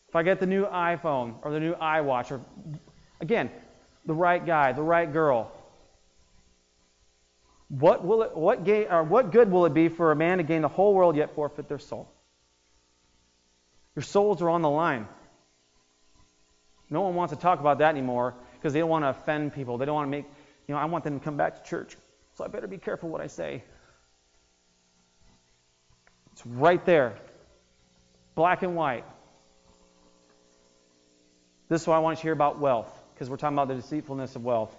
[0.10, 2.42] If I get the new iPhone or the new iWatch, or
[3.20, 3.52] again,
[4.06, 5.52] the right guy, the right girl,
[7.68, 10.44] what will it, what, gain, or what good will it be for a man to
[10.44, 12.10] gain the whole world yet forfeit their soul?
[13.98, 15.08] Your souls are on the line.
[16.88, 19.80] No one wants to talk about that anymore because they don't want to offend people.
[19.80, 20.26] They don't want to make,
[20.68, 21.98] you know, I want them to come back to church.
[22.36, 23.64] So I better be careful what I say.
[26.34, 27.16] It's right there,
[28.36, 29.04] black and white.
[31.68, 33.82] This is why I want you to hear about wealth, because we're talking about the
[33.82, 34.78] deceitfulness of wealth.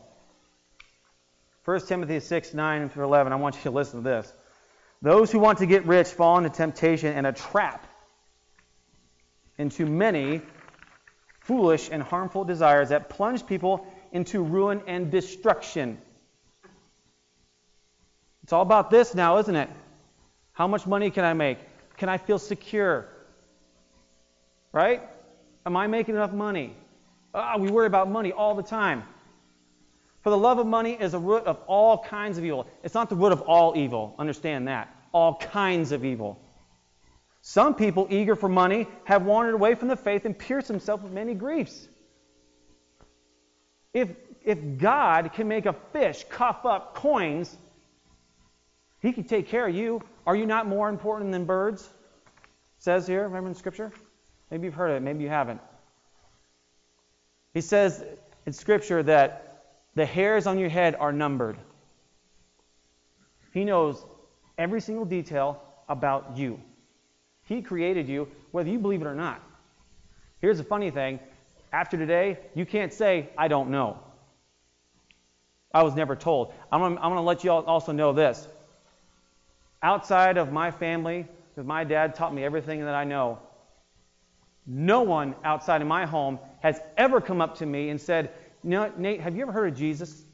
[1.65, 4.33] 1 Timothy 6, 9 through 11, I want you to listen to this.
[5.03, 7.85] Those who want to get rich fall into temptation and a trap
[9.59, 10.41] into many
[11.41, 15.99] foolish and harmful desires that plunge people into ruin and destruction.
[18.43, 19.69] It's all about this now, isn't it?
[20.53, 21.59] How much money can I make?
[21.97, 23.09] Can I feel secure?
[24.73, 25.03] Right?
[25.67, 26.75] Am I making enough money?
[27.35, 29.03] Ah, we worry about money all the time.
[30.23, 32.67] For the love of money is a root of all kinds of evil.
[32.83, 34.15] It's not the root of all evil.
[34.19, 34.95] Understand that.
[35.13, 36.41] All kinds of evil.
[37.41, 41.13] Some people, eager for money, have wandered away from the faith and pierced themselves with
[41.13, 41.89] many griefs.
[43.95, 44.11] If,
[44.45, 47.57] if God can make a fish cough up coins,
[49.01, 50.03] he can take care of you.
[50.27, 51.83] Are you not more important than birds?
[51.83, 53.93] It says here, remember in Scripture?
[54.51, 55.61] Maybe you've heard it, maybe you haven't.
[57.55, 58.05] He says
[58.47, 59.65] in Scripture that
[59.95, 61.57] the hairs on your head are numbered.
[63.53, 64.05] He knows
[64.57, 66.61] every single detail about you.
[67.49, 69.43] He created you, whether you believe it or not.
[70.41, 71.19] Here's the funny thing
[71.73, 73.99] after today, you can't say, I don't know.
[75.73, 76.53] I was never told.
[76.71, 78.49] I'm going to let you all also know this.
[79.83, 83.39] Outside of my family, because my dad taught me everything that I know,
[84.67, 88.31] no one outside of my home has ever come up to me and said,
[88.63, 90.25] Nate, have you ever heard of Jesus?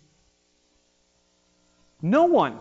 [2.03, 2.59] No one.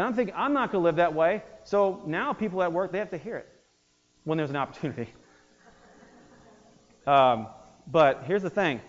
[0.00, 1.42] And I'm thinking, I'm not going to live that way.
[1.64, 3.46] So now people at work, they have to hear it
[4.24, 5.10] when there's an opportunity.
[7.06, 7.48] um,
[7.86, 8.80] but here's the thing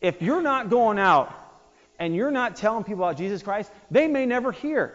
[0.00, 1.34] if you're not going out
[1.98, 4.94] and you're not telling people about Jesus Christ, they may never hear.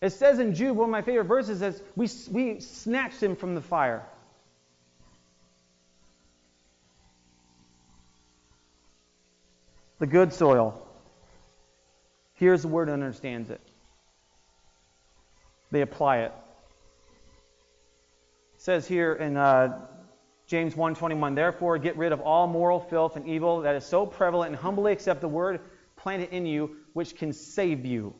[0.00, 3.54] It says in Jude, one of my favorite verses, says, we, we snatched him from
[3.54, 4.04] the fire.
[10.00, 10.84] The good soil
[12.38, 13.60] hears the word and understands it.
[15.70, 16.32] They apply it.
[18.54, 19.86] It says here in uh,
[20.46, 24.52] James 1:21, therefore get rid of all moral filth and evil that is so prevalent
[24.52, 25.60] and humbly accept the word
[25.96, 28.14] planted in you which can save you.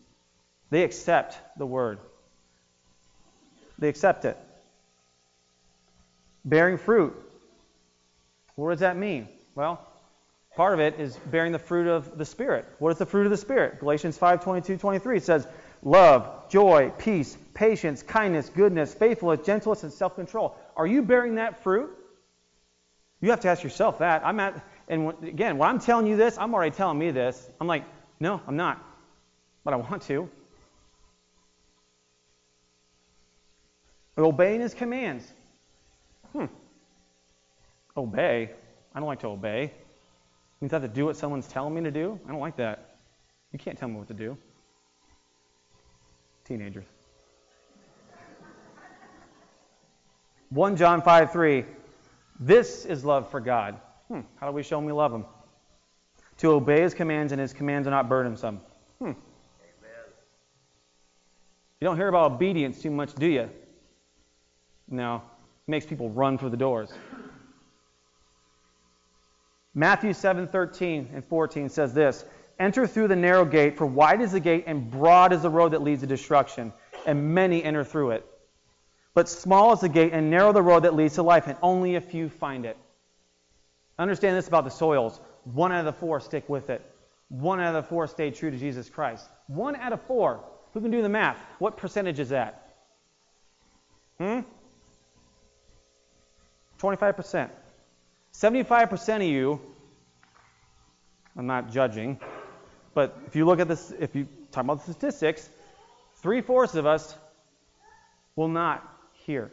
[0.71, 1.99] They accept the word.
[3.79, 4.37] They accept it.
[6.45, 7.15] Bearing fruit.
[8.57, 9.29] What does that mean?
[9.55, 9.88] Well,
[10.57, 12.67] part of it is bearing the fruit of the Spirit.
[12.79, 13.81] What is the fruit of the Spirit?
[13.81, 15.47] Galatians 5 22, 23 says,
[15.83, 20.57] Love, joy, peace, patience, kindness, goodness, faithfulness, gentleness, and self control.
[20.77, 21.91] Are you bearing that fruit?
[23.21, 24.25] You have to ask yourself that.
[24.25, 27.49] I'm at, and again, when I'm telling you this, I'm already telling me this.
[27.61, 27.85] I'm like,
[28.21, 28.83] no, I'm not.
[29.65, 30.29] But I want to.
[34.17, 35.25] Obeying his commands.
[36.33, 36.47] Hmm.
[37.97, 38.51] Obey.
[38.95, 39.73] I don't like to obey
[40.61, 42.19] means I have to do what someone's telling me to do.
[42.27, 42.97] I don't like that.
[43.53, 44.37] You can't tell me what to do.
[46.45, 46.85] Teenagers.
[50.51, 51.65] 1 John 5 3.
[52.41, 53.77] This is love for God.
[54.09, 54.21] Hmm.
[54.37, 55.25] How do we show him we love him?
[56.39, 58.61] To obey his commands, and his commands are not burdensome.
[58.99, 59.05] Hmm.
[59.05, 59.17] Amen.
[61.81, 63.51] You don't hear about obedience too much, do you?
[64.89, 65.17] No.
[65.17, 66.91] It makes people run for the doors.
[69.79, 72.25] Matthew 7:13 and 14 says this,
[72.59, 75.69] "Enter through the narrow gate, for wide is the gate and broad is the road
[75.69, 76.73] that leads to destruction,
[77.07, 78.27] and many enter through it.
[79.15, 81.95] But small is the gate and narrow the road that leads to life, and only
[81.95, 82.77] a few find it."
[84.01, 85.21] Understand this about the soils.
[85.45, 86.85] One out of the four stick with it.
[87.29, 89.31] One out of the four stay true to Jesus Christ.
[89.47, 90.41] One out of four.
[90.75, 91.39] Who can do the math?
[91.61, 92.75] What percentage is that?
[94.19, 94.41] Hmm?
[96.79, 97.53] 25%.
[98.41, 99.61] 75% of you,
[101.37, 102.21] I'm not judging,
[102.95, 105.49] but if you look at this, if you talk about the statistics,
[106.23, 107.17] three fourths of us
[108.37, 108.87] will not
[109.25, 109.51] hear.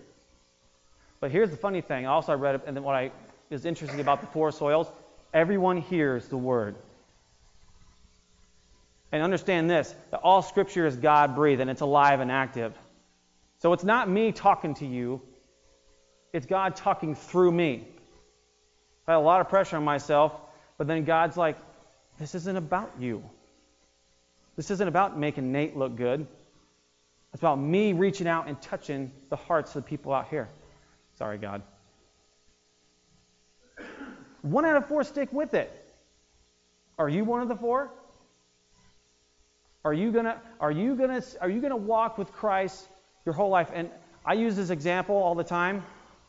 [1.19, 2.05] But here's the funny thing.
[2.05, 3.11] Also, I read, and then what I
[3.49, 4.87] is interesting about the four soils,
[5.33, 6.75] everyone hears the word.
[9.11, 12.77] And understand this that all scripture is God breathed and it's alive and active.
[13.59, 15.23] So it's not me talking to you,
[16.33, 17.87] it's God talking through me.
[19.07, 20.33] I had a lot of pressure on myself,
[20.77, 21.57] but then God's like,
[22.19, 23.23] this isn't about you.
[24.55, 26.25] This isn't about making Nate look good.
[27.33, 30.47] It's about me reaching out and touching the hearts of the people out here.
[31.17, 31.61] Sorry, God.
[34.41, 35.71] One out of four stick with it.
[36.97, 37.91] Are you one of the four?
[39.83, 42.87] Are you gonna are you gonna are you gonna walk with Christ
[43.25, 43.69] your whole life?
[43.73, 43.89] And
[44.25, 45.83] I use this example all the time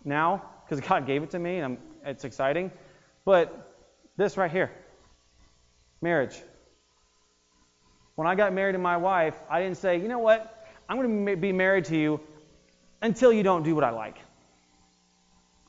[0.05, 2.71] now because God gave it to me, and I'm it's exciting.
[3.25, 3.75] But
[4.17, 4.71] this right here
[6.01, 6.37] marriage.
[8.15, 11.27] When I got married to my wife, I didn't say, you know what, I'm going
[11.27, 12.21] to be married to you
[13.03, 14.17] until you don't do what I like.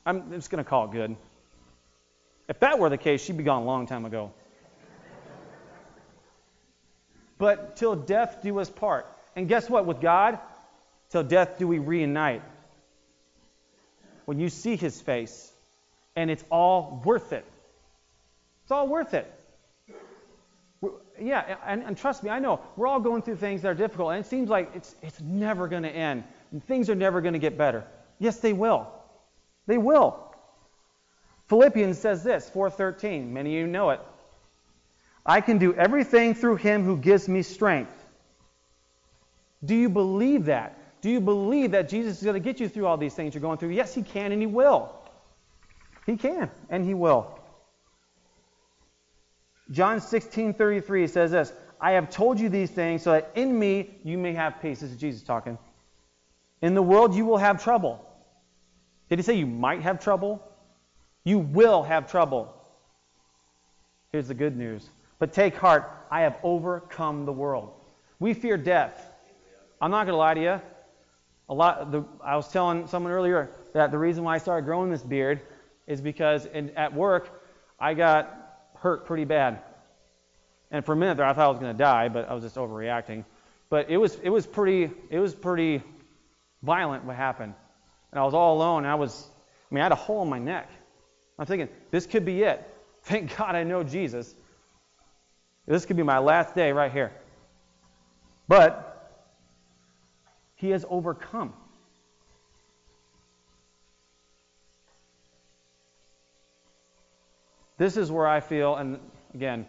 [0.06, 1.16] I'm just going to call it good.
[2.48, 4.32] If that were the case, she'd be gone a long time ago.
[7.36, 9.06] but till death do us part.
[9.36, 9.84] And guess what?
[9.84, 10.38] With God,
[11.10, 12.42] till death do we reunite.
[14.24, 15.52] When you see his face,
[16.18, 17.44] and it's all worth it.
[18.64, 19.32] It's all worth it.
[21.20, 24.12] Yeah, and, and, trust me, I know we're all going through things that are difficult,
[24.12, 27.32] and it seems like it's, it's never going to end, and things are never going
[27.32, 27.84] to get better.
[28.18, 28.88] Yes, they will.
[29.66, 30.16] They will.
[31.48, 33.30] Philippians says this, 4:13.
[33.30, 34.00] Many of you know it.
[35.24, 37.94] I can do everything through him who gives me strength.
[39.64, 41.00] Do you believe that?
[41.00, 43.40] Do you believe that Jesus is going to get you through all these things you're
[43.40, 43.70] going through?
[43.70, 44.97] Yes, he can and he will.
[46.08, 47.38] He can, and he will.
[49.70, 53.90] John 16, 33 says this I have told you these things so that in me
[54.04, 54.80] you may have peace.
[54.80, 55.58] This is Jesus talking.
[56.62, 58.02] In the world you will have trouble.
[59.10, 60.42] Did he say you might have trouble?
[61.24, 62.54] You will have trouble.
[64.10, 64.88] Here's the good news.
[65.18, 67.70] But take heart, I have overcome the world.
[68.18, 69.12] We fear death.
[69.78, 70.60] I'm not going to lie to you.
[71.50, 71.92] A lot.
[71.92, 75.42] The, I was telling someone earlier that the reason why I started growing this beard
[75.88, 77.42] is because in, at work
[77.80, 79.60] I got hurt pretty bad.
[80.70, 82.44] And for a minute there, I thought I was going to die, but I was
[82.44, 83.24] just overreacting.
[83.70, 85.82] But it was it was pretty it was pretty
[86.62, 87.54] violent what happened.
[88.12, 88.84] And I was all alone.
[88.84, 89.28] And I was
[89.70, 90.70] I mean I had a hole in my neck.
[91.38, 92.62] I'm thinking this could be it.
[93.04, 94.34] Thank God I know Jesus.
[95.66, 97.12] This could be my last day right here.
[98.46, 98.84] But
[100.54, 101.52] he has overcome.
[107.78, 108.98] This is where I feel, and
[109.34, 109.66] again,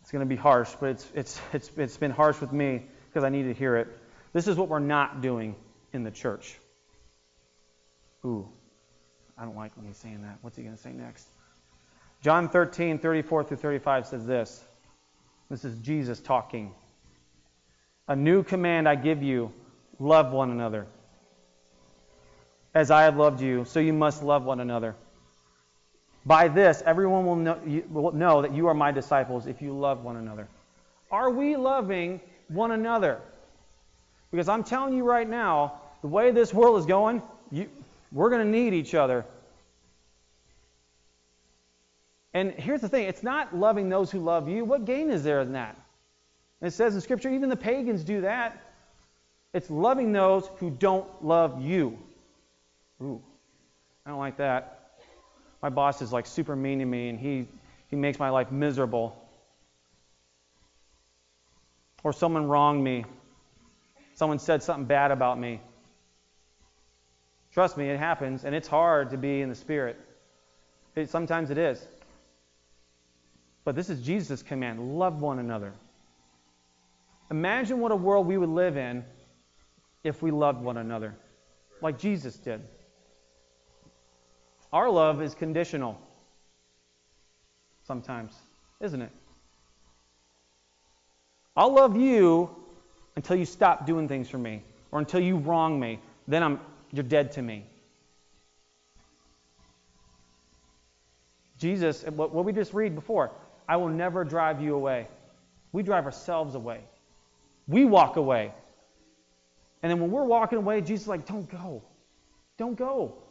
[0.00, 3.24] it's going to be harsh, but it's, it's, it's, it's been harsh with me because
[3.24, 3.88] I need to hear it.
[4.32, 5.54] This is what we're not doing
[5.92, 6.58] in the church.
[8.24, 8.48] Ooh,
[9.38, 10.38] I don't like when he's saying that.
[10.42, 11.26] What's he going to say next?
[12.22, 14.64] John 13, 34 through 35 says this.
[15.48, 16.72] This is Jesus talking.
[18.08, 19.52] A new command I give you
[19.98, 20.86] love one another.
[22.74, 24.96] As I have loved you, so you must love one another.
[26.24, 27.58] By this, everyone will know,
[27.90, 30.46] will know that you are my disciples if you love one another.
[31.10, 33.20] Are we loving one another?
[34.30, 37.68] Because I'm telling you right now, the way this world is going, you,
[38.12, 39.24] we're going to need each other.
[42.34, 44.64] And here's the thing it's not loving those who love you.
[44.64, 45.76] What gain is there in that?
[46.60, 48.62] And it says in Scripture, even the pagans do that.
[49.52, 51.98] It's loving those who don't love you.
[53.02, 53.20] Ooh,
[54.06, 54.81] I don't like that
[55.62, 57.46] my boss is like super mean to me and he,
[57.88, 59.16] he makes my life miserable.
[62.02, 63.04] Or someone wronged me.
[64.14, 65.60] Someone said something bad about me.
[67.52, 70.00] Trust me, it happens, and it's hard to be in the Spirit.
[70.96, 71.86] It, sometimes it is.
[73.64, 75.72] But this is Jesus' command love one another.
[77.30, 79.04] Imagine what a world we would live in
[80.02, 81.14] if we loved one another,
[81.80, 82.62] like Jesus did.
[84.72, 86.00] Our love is conditional
[87.86, 88.34] sometimes,
[88.80, 89.10] isn't it?
[91.56, 92.50] I'll love you
[93.16, 96.00] until you stop doing things for me or until you wrong me.
[96.26, 96.60] Then I'm
[96.92, 97.64] you're dead to me.
[101.58, 103.30] Jesus, what, what we just read before,
[103.68, 105.06] I will never drive you away.
[105.72, 106.80] We drive ourselves away.
[107.68, 108.52] We walk away.
[109.82, 111.82] And then when we're walking away, Jesus is like, don't go.
[112.58, 113.21] Don't go.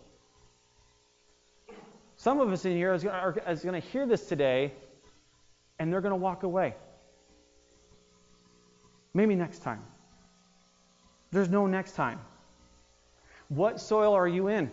[2.22, 4.74] Some of us in here are, going to hear this today
[5.80, 6.76] and they're going to walk away.
[9.12, 9.82] Maybe next time.
[11.32, 12.20] There's no next time.
[13.50, 14.70] What soil are you in?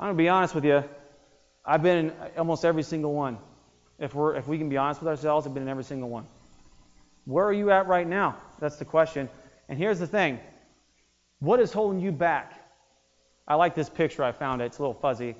[0.00, 0.82] I'm going to be honest with you.
[1.62, 3.36] I've been in almost every single one.
[3.98, 6.24] If, we're, if we can be honest with ourselves, I've been in every single one.
[7.26, 8.38] Where are you at right now?
[8.60, 9.28] That's the question.
[9.68, 10.40] And here's the thing
[11.38, 12.58] what is holding you back?
[13.46, 14.24] I like this picture.
[14.24, 14.66] I found it.
[14.66, 15.36] It's a little fuzzy.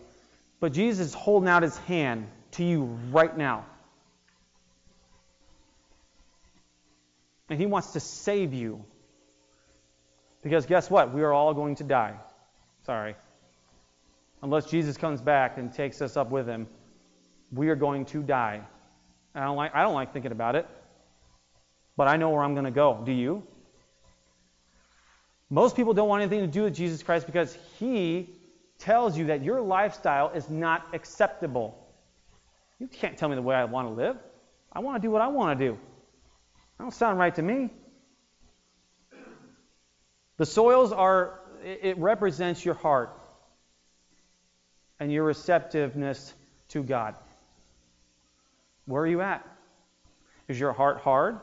[0.60, 3.64] But Jesus is holding out his hand to you right now.
[7.48, 8.84] And he wants to save you.
[10.42, 11.14] Because guess what?
[11.14, 12.14] We are all going to die.
[12.86, 13.14] Sorry.
[14.42, 16.68] Unless Jesus comes back and takes us up with him,
[17.52, 18.62] we are going to die.
[19.34, 20.66] I don't like, I don't like thinking about it.
[21.96, 23.00] But I know where I'm going to go.
[23.04, 23.42] Do you?
[25.50, 28.28] Most people don't want anything to do with Jesus Christ because he
[28.78, 31.78] tells you that your lifestyle is not acceptable.
[32.78, 34.16] You can't tell me the way I want to live.
[34.72, 35.72] I want to do what I want to do.
[35.72, 37.70] That don't sound right to me.
[40.36, 43.10] The soils are, it represents your heart
[45.00, 46.32] and your receptiveness
[46.68, 47.16] to God.
[48.86, 49.44] Where are you at?
[50.46, 51.40] Is your heart hard?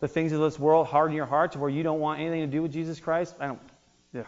[0.00, 2.46] The things of this world harden your heart to where you don't want anything to
[2.46, 3.34] do with Jesus Christ?
[3.40, 3.60] I don't.
[4.12, 4.24] Yeah.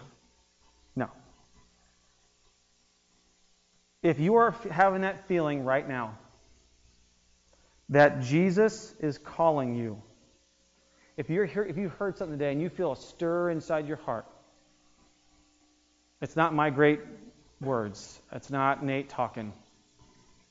[4.04, 6.18] If you are having that feeling right now
[7.88, 10.00] that Jesus is calling you,
[11.16, 13.96] if you're here, if you've heard something today and you feel a stir inside your
[13.96, 14.26] heart,
[16.20, 17.00] it's not my great
[17.62, 18.20] words.
[18.30, 19.54] It's not Nate talking.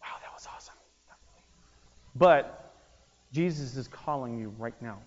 [0.01, 0.75] Wow, that was awesome.
[2.15, 2.73] But
[3.33, 4.97] Jesus is calling you right now.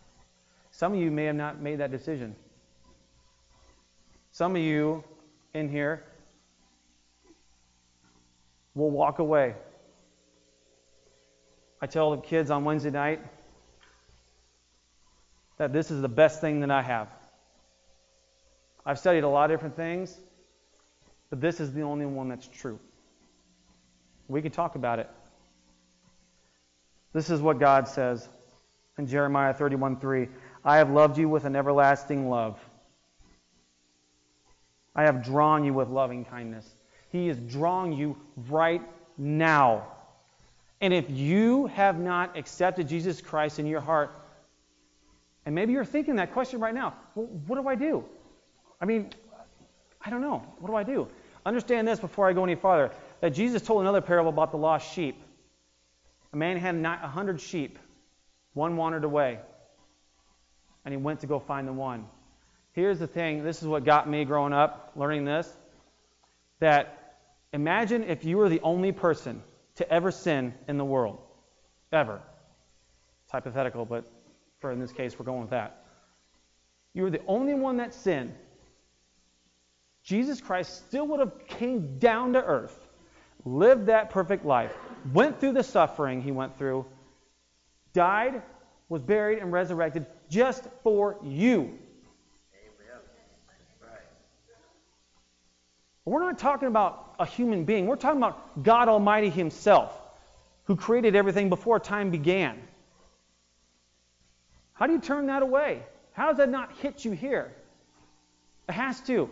[0.70, 2.36] Some of you may have not made that decision.
[4.30, 5.02] Some of you
[5.52, 6.04] in here
[8.76, 9.54] will walk away.
[11.80, 13.20] I tell the kids on Wednesday night
[15.56, 17.08] that this is the best thing that I have.
[18.84, 20.16] I've studied a lot of different things,
[21.30, 22.78] but this is the only one that's true.
[24.28, 25.10] We can talk about it.
[27.12, 28.28] This is what God says
[28.98, 30.28] in Jeremiah 31:3.
[30.64, 32.60] I have loved you with an everlasting love.
[34.94, 36.75] I have drawn you with loving kindness.
[37.16, 38.16] He is drawing you
[38.48, 38.82] right
[39.16, 39.86] now.
[40.82, 44.14] And if you have not accepted Jesus Christ in your heart,
[45.46, 48.04] and maybe you're thinking that question right now, well, what do I do?
[48.80, 49.10] I mean,
[50.04, 50.44] I don't know.
[50.58, 51.08] What do I do?
[51.46, 54.92] Understand this before I go any farther that Jesus told another parable about the lost
[54.92, 55.18] sheep.
[56.34, 57.78] A man had a hundred sheep,
[58.52, 59.38] one wandered away,
[60.84, 62.06] and he went to go find the one.
[62.72, 65.50] Here's the thing this is what got me growing up, learning this
[66.58, 67.05] that
[67.52, 69.42] imagine if you were the only person
[69.76, 71.18] to ever sin in the world.
[71.92, 72.20] Ever.
[73.24, 74.06] It's hypothetical, but
[74.60, 75.84] for in this case, we're going with that.
[76.94, 78.34] You were the only one that sinned.
[80.02, 82.86] Jesus Christ still would have came down to earth,
[83.44, 84.72] lived that perfect life,
[85.12, 86.86] went through the suffering he went through,
[87.92, 88.42] died,
[88.88, 91.78] was buried, and resurrected just for you.
[96.06, 97.86] We're not talking about a human being.
[97.86, 99.92] We're talking about God Almighty Himself,
[100.64, 102.58] who created everything before time began.
[104.72, 105.82] How do you turn that away?
[106.12, 107.52] How does that not hit you here?
[108.68, 109.28] It has to.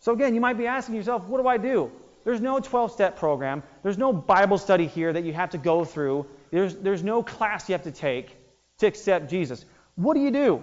[0.00, 1.90] So, again, you might be asking yourself, what do I do?
[2.24, 3.62] There's no 12 step program.
[3.82, 6.26] There's no Bible study here that you have to go through.
[6.50, 8.36] There's, there's no class you have to take
[8.78, 9.64] to accept Jesus.
[9.94, 10.62] What do you do?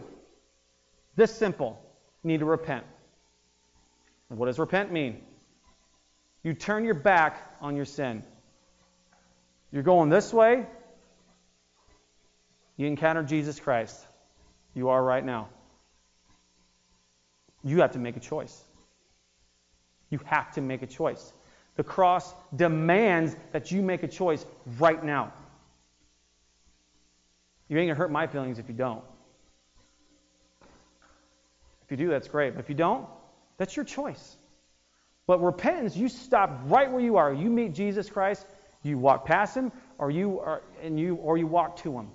[1.16, 1.82] This simple.
[2.24, 2.86] You need to repent.
[4.38, 5.22] What does repent mean?
[6.44, 8.24] You turn your back on your sin.
[9.72, 10.66] You're going this way,
[12.78, 14.00] you encounter Jesus Christ.
[14.74, 15.50] You are right now.
[17.64, 18.60] You have to make a choice.
[20.10, 21.32] You have to make a choice.
[21.76, 24.46] The cross demands that you make a choice
[24.80, 25.34] right now.
[27.68, 29.04] You ain't going to hurt my feelings if you don't.
[31.86, 32.54] If you do, that's great.
[32.54, 33.08] But if you don't,
[33.58, 34.38] that's your choice.
[35.26, 37.34] But repentance, you stop right where you are.
[37.34, 38.46] You meet Jesus Christ,
[38.82, 42.10] you walk past him, or you are, and you or you walk to him.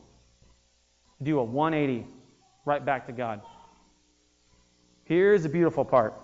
[1.23, 2.07] Do a 180
[2.65, 3.41] right back to God.
[5.05, 6.15] Here's the beautiful part.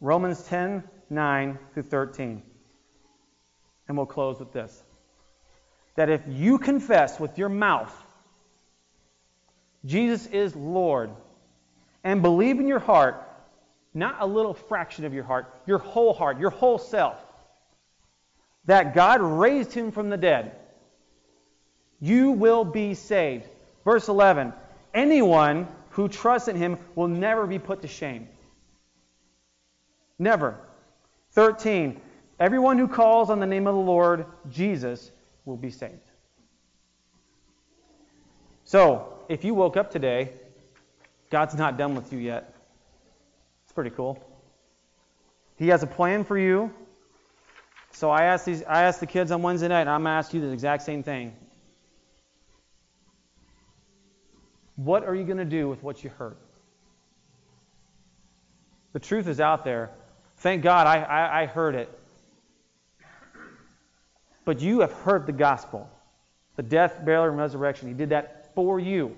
[0.00, 2.42] Romans 10, 9 through 13.
[3.88, 4.84] And we'll close with this.
[5.96, 7.92] That if you confess with your mouth
[9.84, 11.10] Jesus is Lord
[12.04, 13.22] and believe in your heart,
[13.94, 17.16] not a little fraction of your heart, your whole heart, your whole self,
[18.66, 20.54] that God raised him from the dead,
[22.00, 23.48] you will be saved.
[23.84, 24.52] Verse 11
[24.94, 28.28] Anyone who trusts in him will never be put to shame.
[30.18, 30.58] Never.
[31.32, 32.00] 13
[32.40, 35.10] Everyone who calls on the name of the Lord Jesus
[35.44, 35.94] will be saved.
[38.64, 40.30] So, if you woke up today
[41.30, 42.54] God's not done with you yet.
[43.64, 44.22] It's pretty cool.
[45.56, 46.72] He has a plan for you.
[47.92, 50.32] So I asked these I asked the kids on Wednesday night, and I'm gonna ask
[50.32, 51.34] you the exact same thing.
[54.78, 56.36] What are you going to do with what you heard?
[58.92, 59.90] The truth is out there.
[60.36, 61.90] Thank God I, I, I heard it.
[64.44, 65.90] But you have heard the gospel
[66.54, 67.86] the death, burial, and resurrection.
[67.86, 69.16] He did that for you.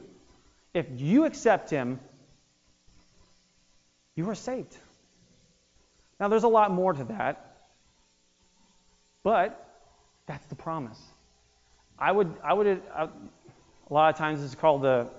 [0.72, 2.00] If you accept Him,
[4.14, 4.76] you are saved.
[6.18, 7.56] Now, there's a lot more to that,
[9.22, 9.66] but
[10.26, 11.00] that's the promise.
[11.98, 15.10] I would, I would, I, a lot of times it's called the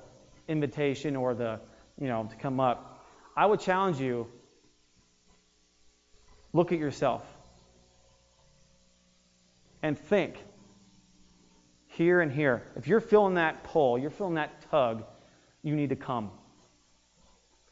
[0.47, 1.59] invitation or the,
[1.99, 3.05] you know, to come up.
[3.35, 4.27] I would challenge you
[6.53, 7.23] look at yourself
[9.81, 10.35] and think
[11.87, 12.63] here and here.
[12.75, 15.03] If you're feeling that pull, you're feeling that tug,
[15.63, 16.31] you need to come.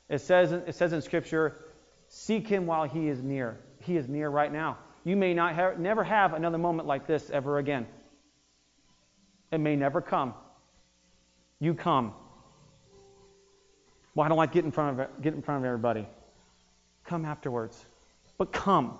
[0.09, 1.55] It says, it says in Scripture,
[2.07, 3.59] seek him while he is near.
[3.81, 4.77] He is near right now.
[5.03, 7.87] You may not have, never have another moment like this ever again.
[9.51, 10.33] It may never come.
[11.59, 12.13] You come.
[14.13, 16.07] Well, I don't like get in front of get in front of everybody.
[17.05, 17.85] Come afterwards.
[18.37, 18.97] But come.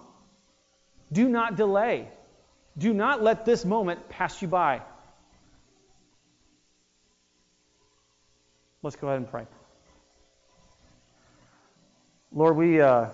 [1.12, 2.08] Do not delay.
[2.78, 4.82] Do not let this moment pass you by.
[8.82, 9.46] Let's go ahead and pray.
[12.32, 13.08] Lord, we, uh,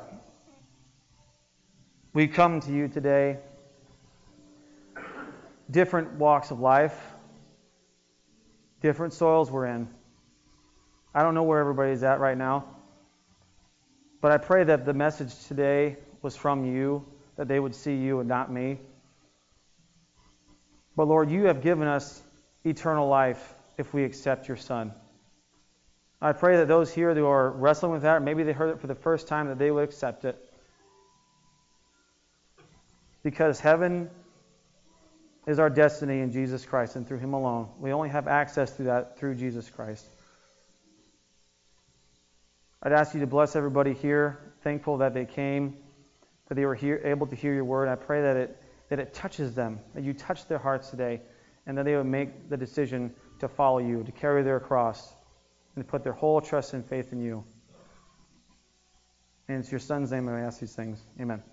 [2.13, 3.39] we come to you today,
[5.71, 6.95] different walks of life,
[8.81, 9.87] different soils we're in.
[11.15, 12.65] I don't know where everybody's at right now,
[14.21, 17.03] But I pray that the message today was from you,
[17.37, 18.77] that they would see you and not me.
[20.95, 22.21] But Lord, you have given us
[22.63, 24.93] eternal life if we accept your Son.
[26.25, 28.87] I pray that those here who are wrestling with that, maybe they heard it for
[28.87, 30.35] the first time, that they would accept it.
[33.21, 34.09] Because heaven
[35.45, 37.69] is our destiny in Jesus Christ and through Him alone.
[37.79, 40.03] We only have access to that through Jesus Christ.
[42.81, 45.77] I'd ask you to bless everybody here, thankful that they came,
[46.47, 47.87] that they were here, able to hear your word.
[47.87, 51.21] I pray that it, that it touches them, that you touch their hearts today,
[51.67, 55.14] and that they would make the decision to follow you, to carry their cross,
[55.75, 57.43] and put their whole trust and faith in you.
[59.47, 61.03] And it's your Son's name that I ask these things.
[61.19, 61.43] Amen.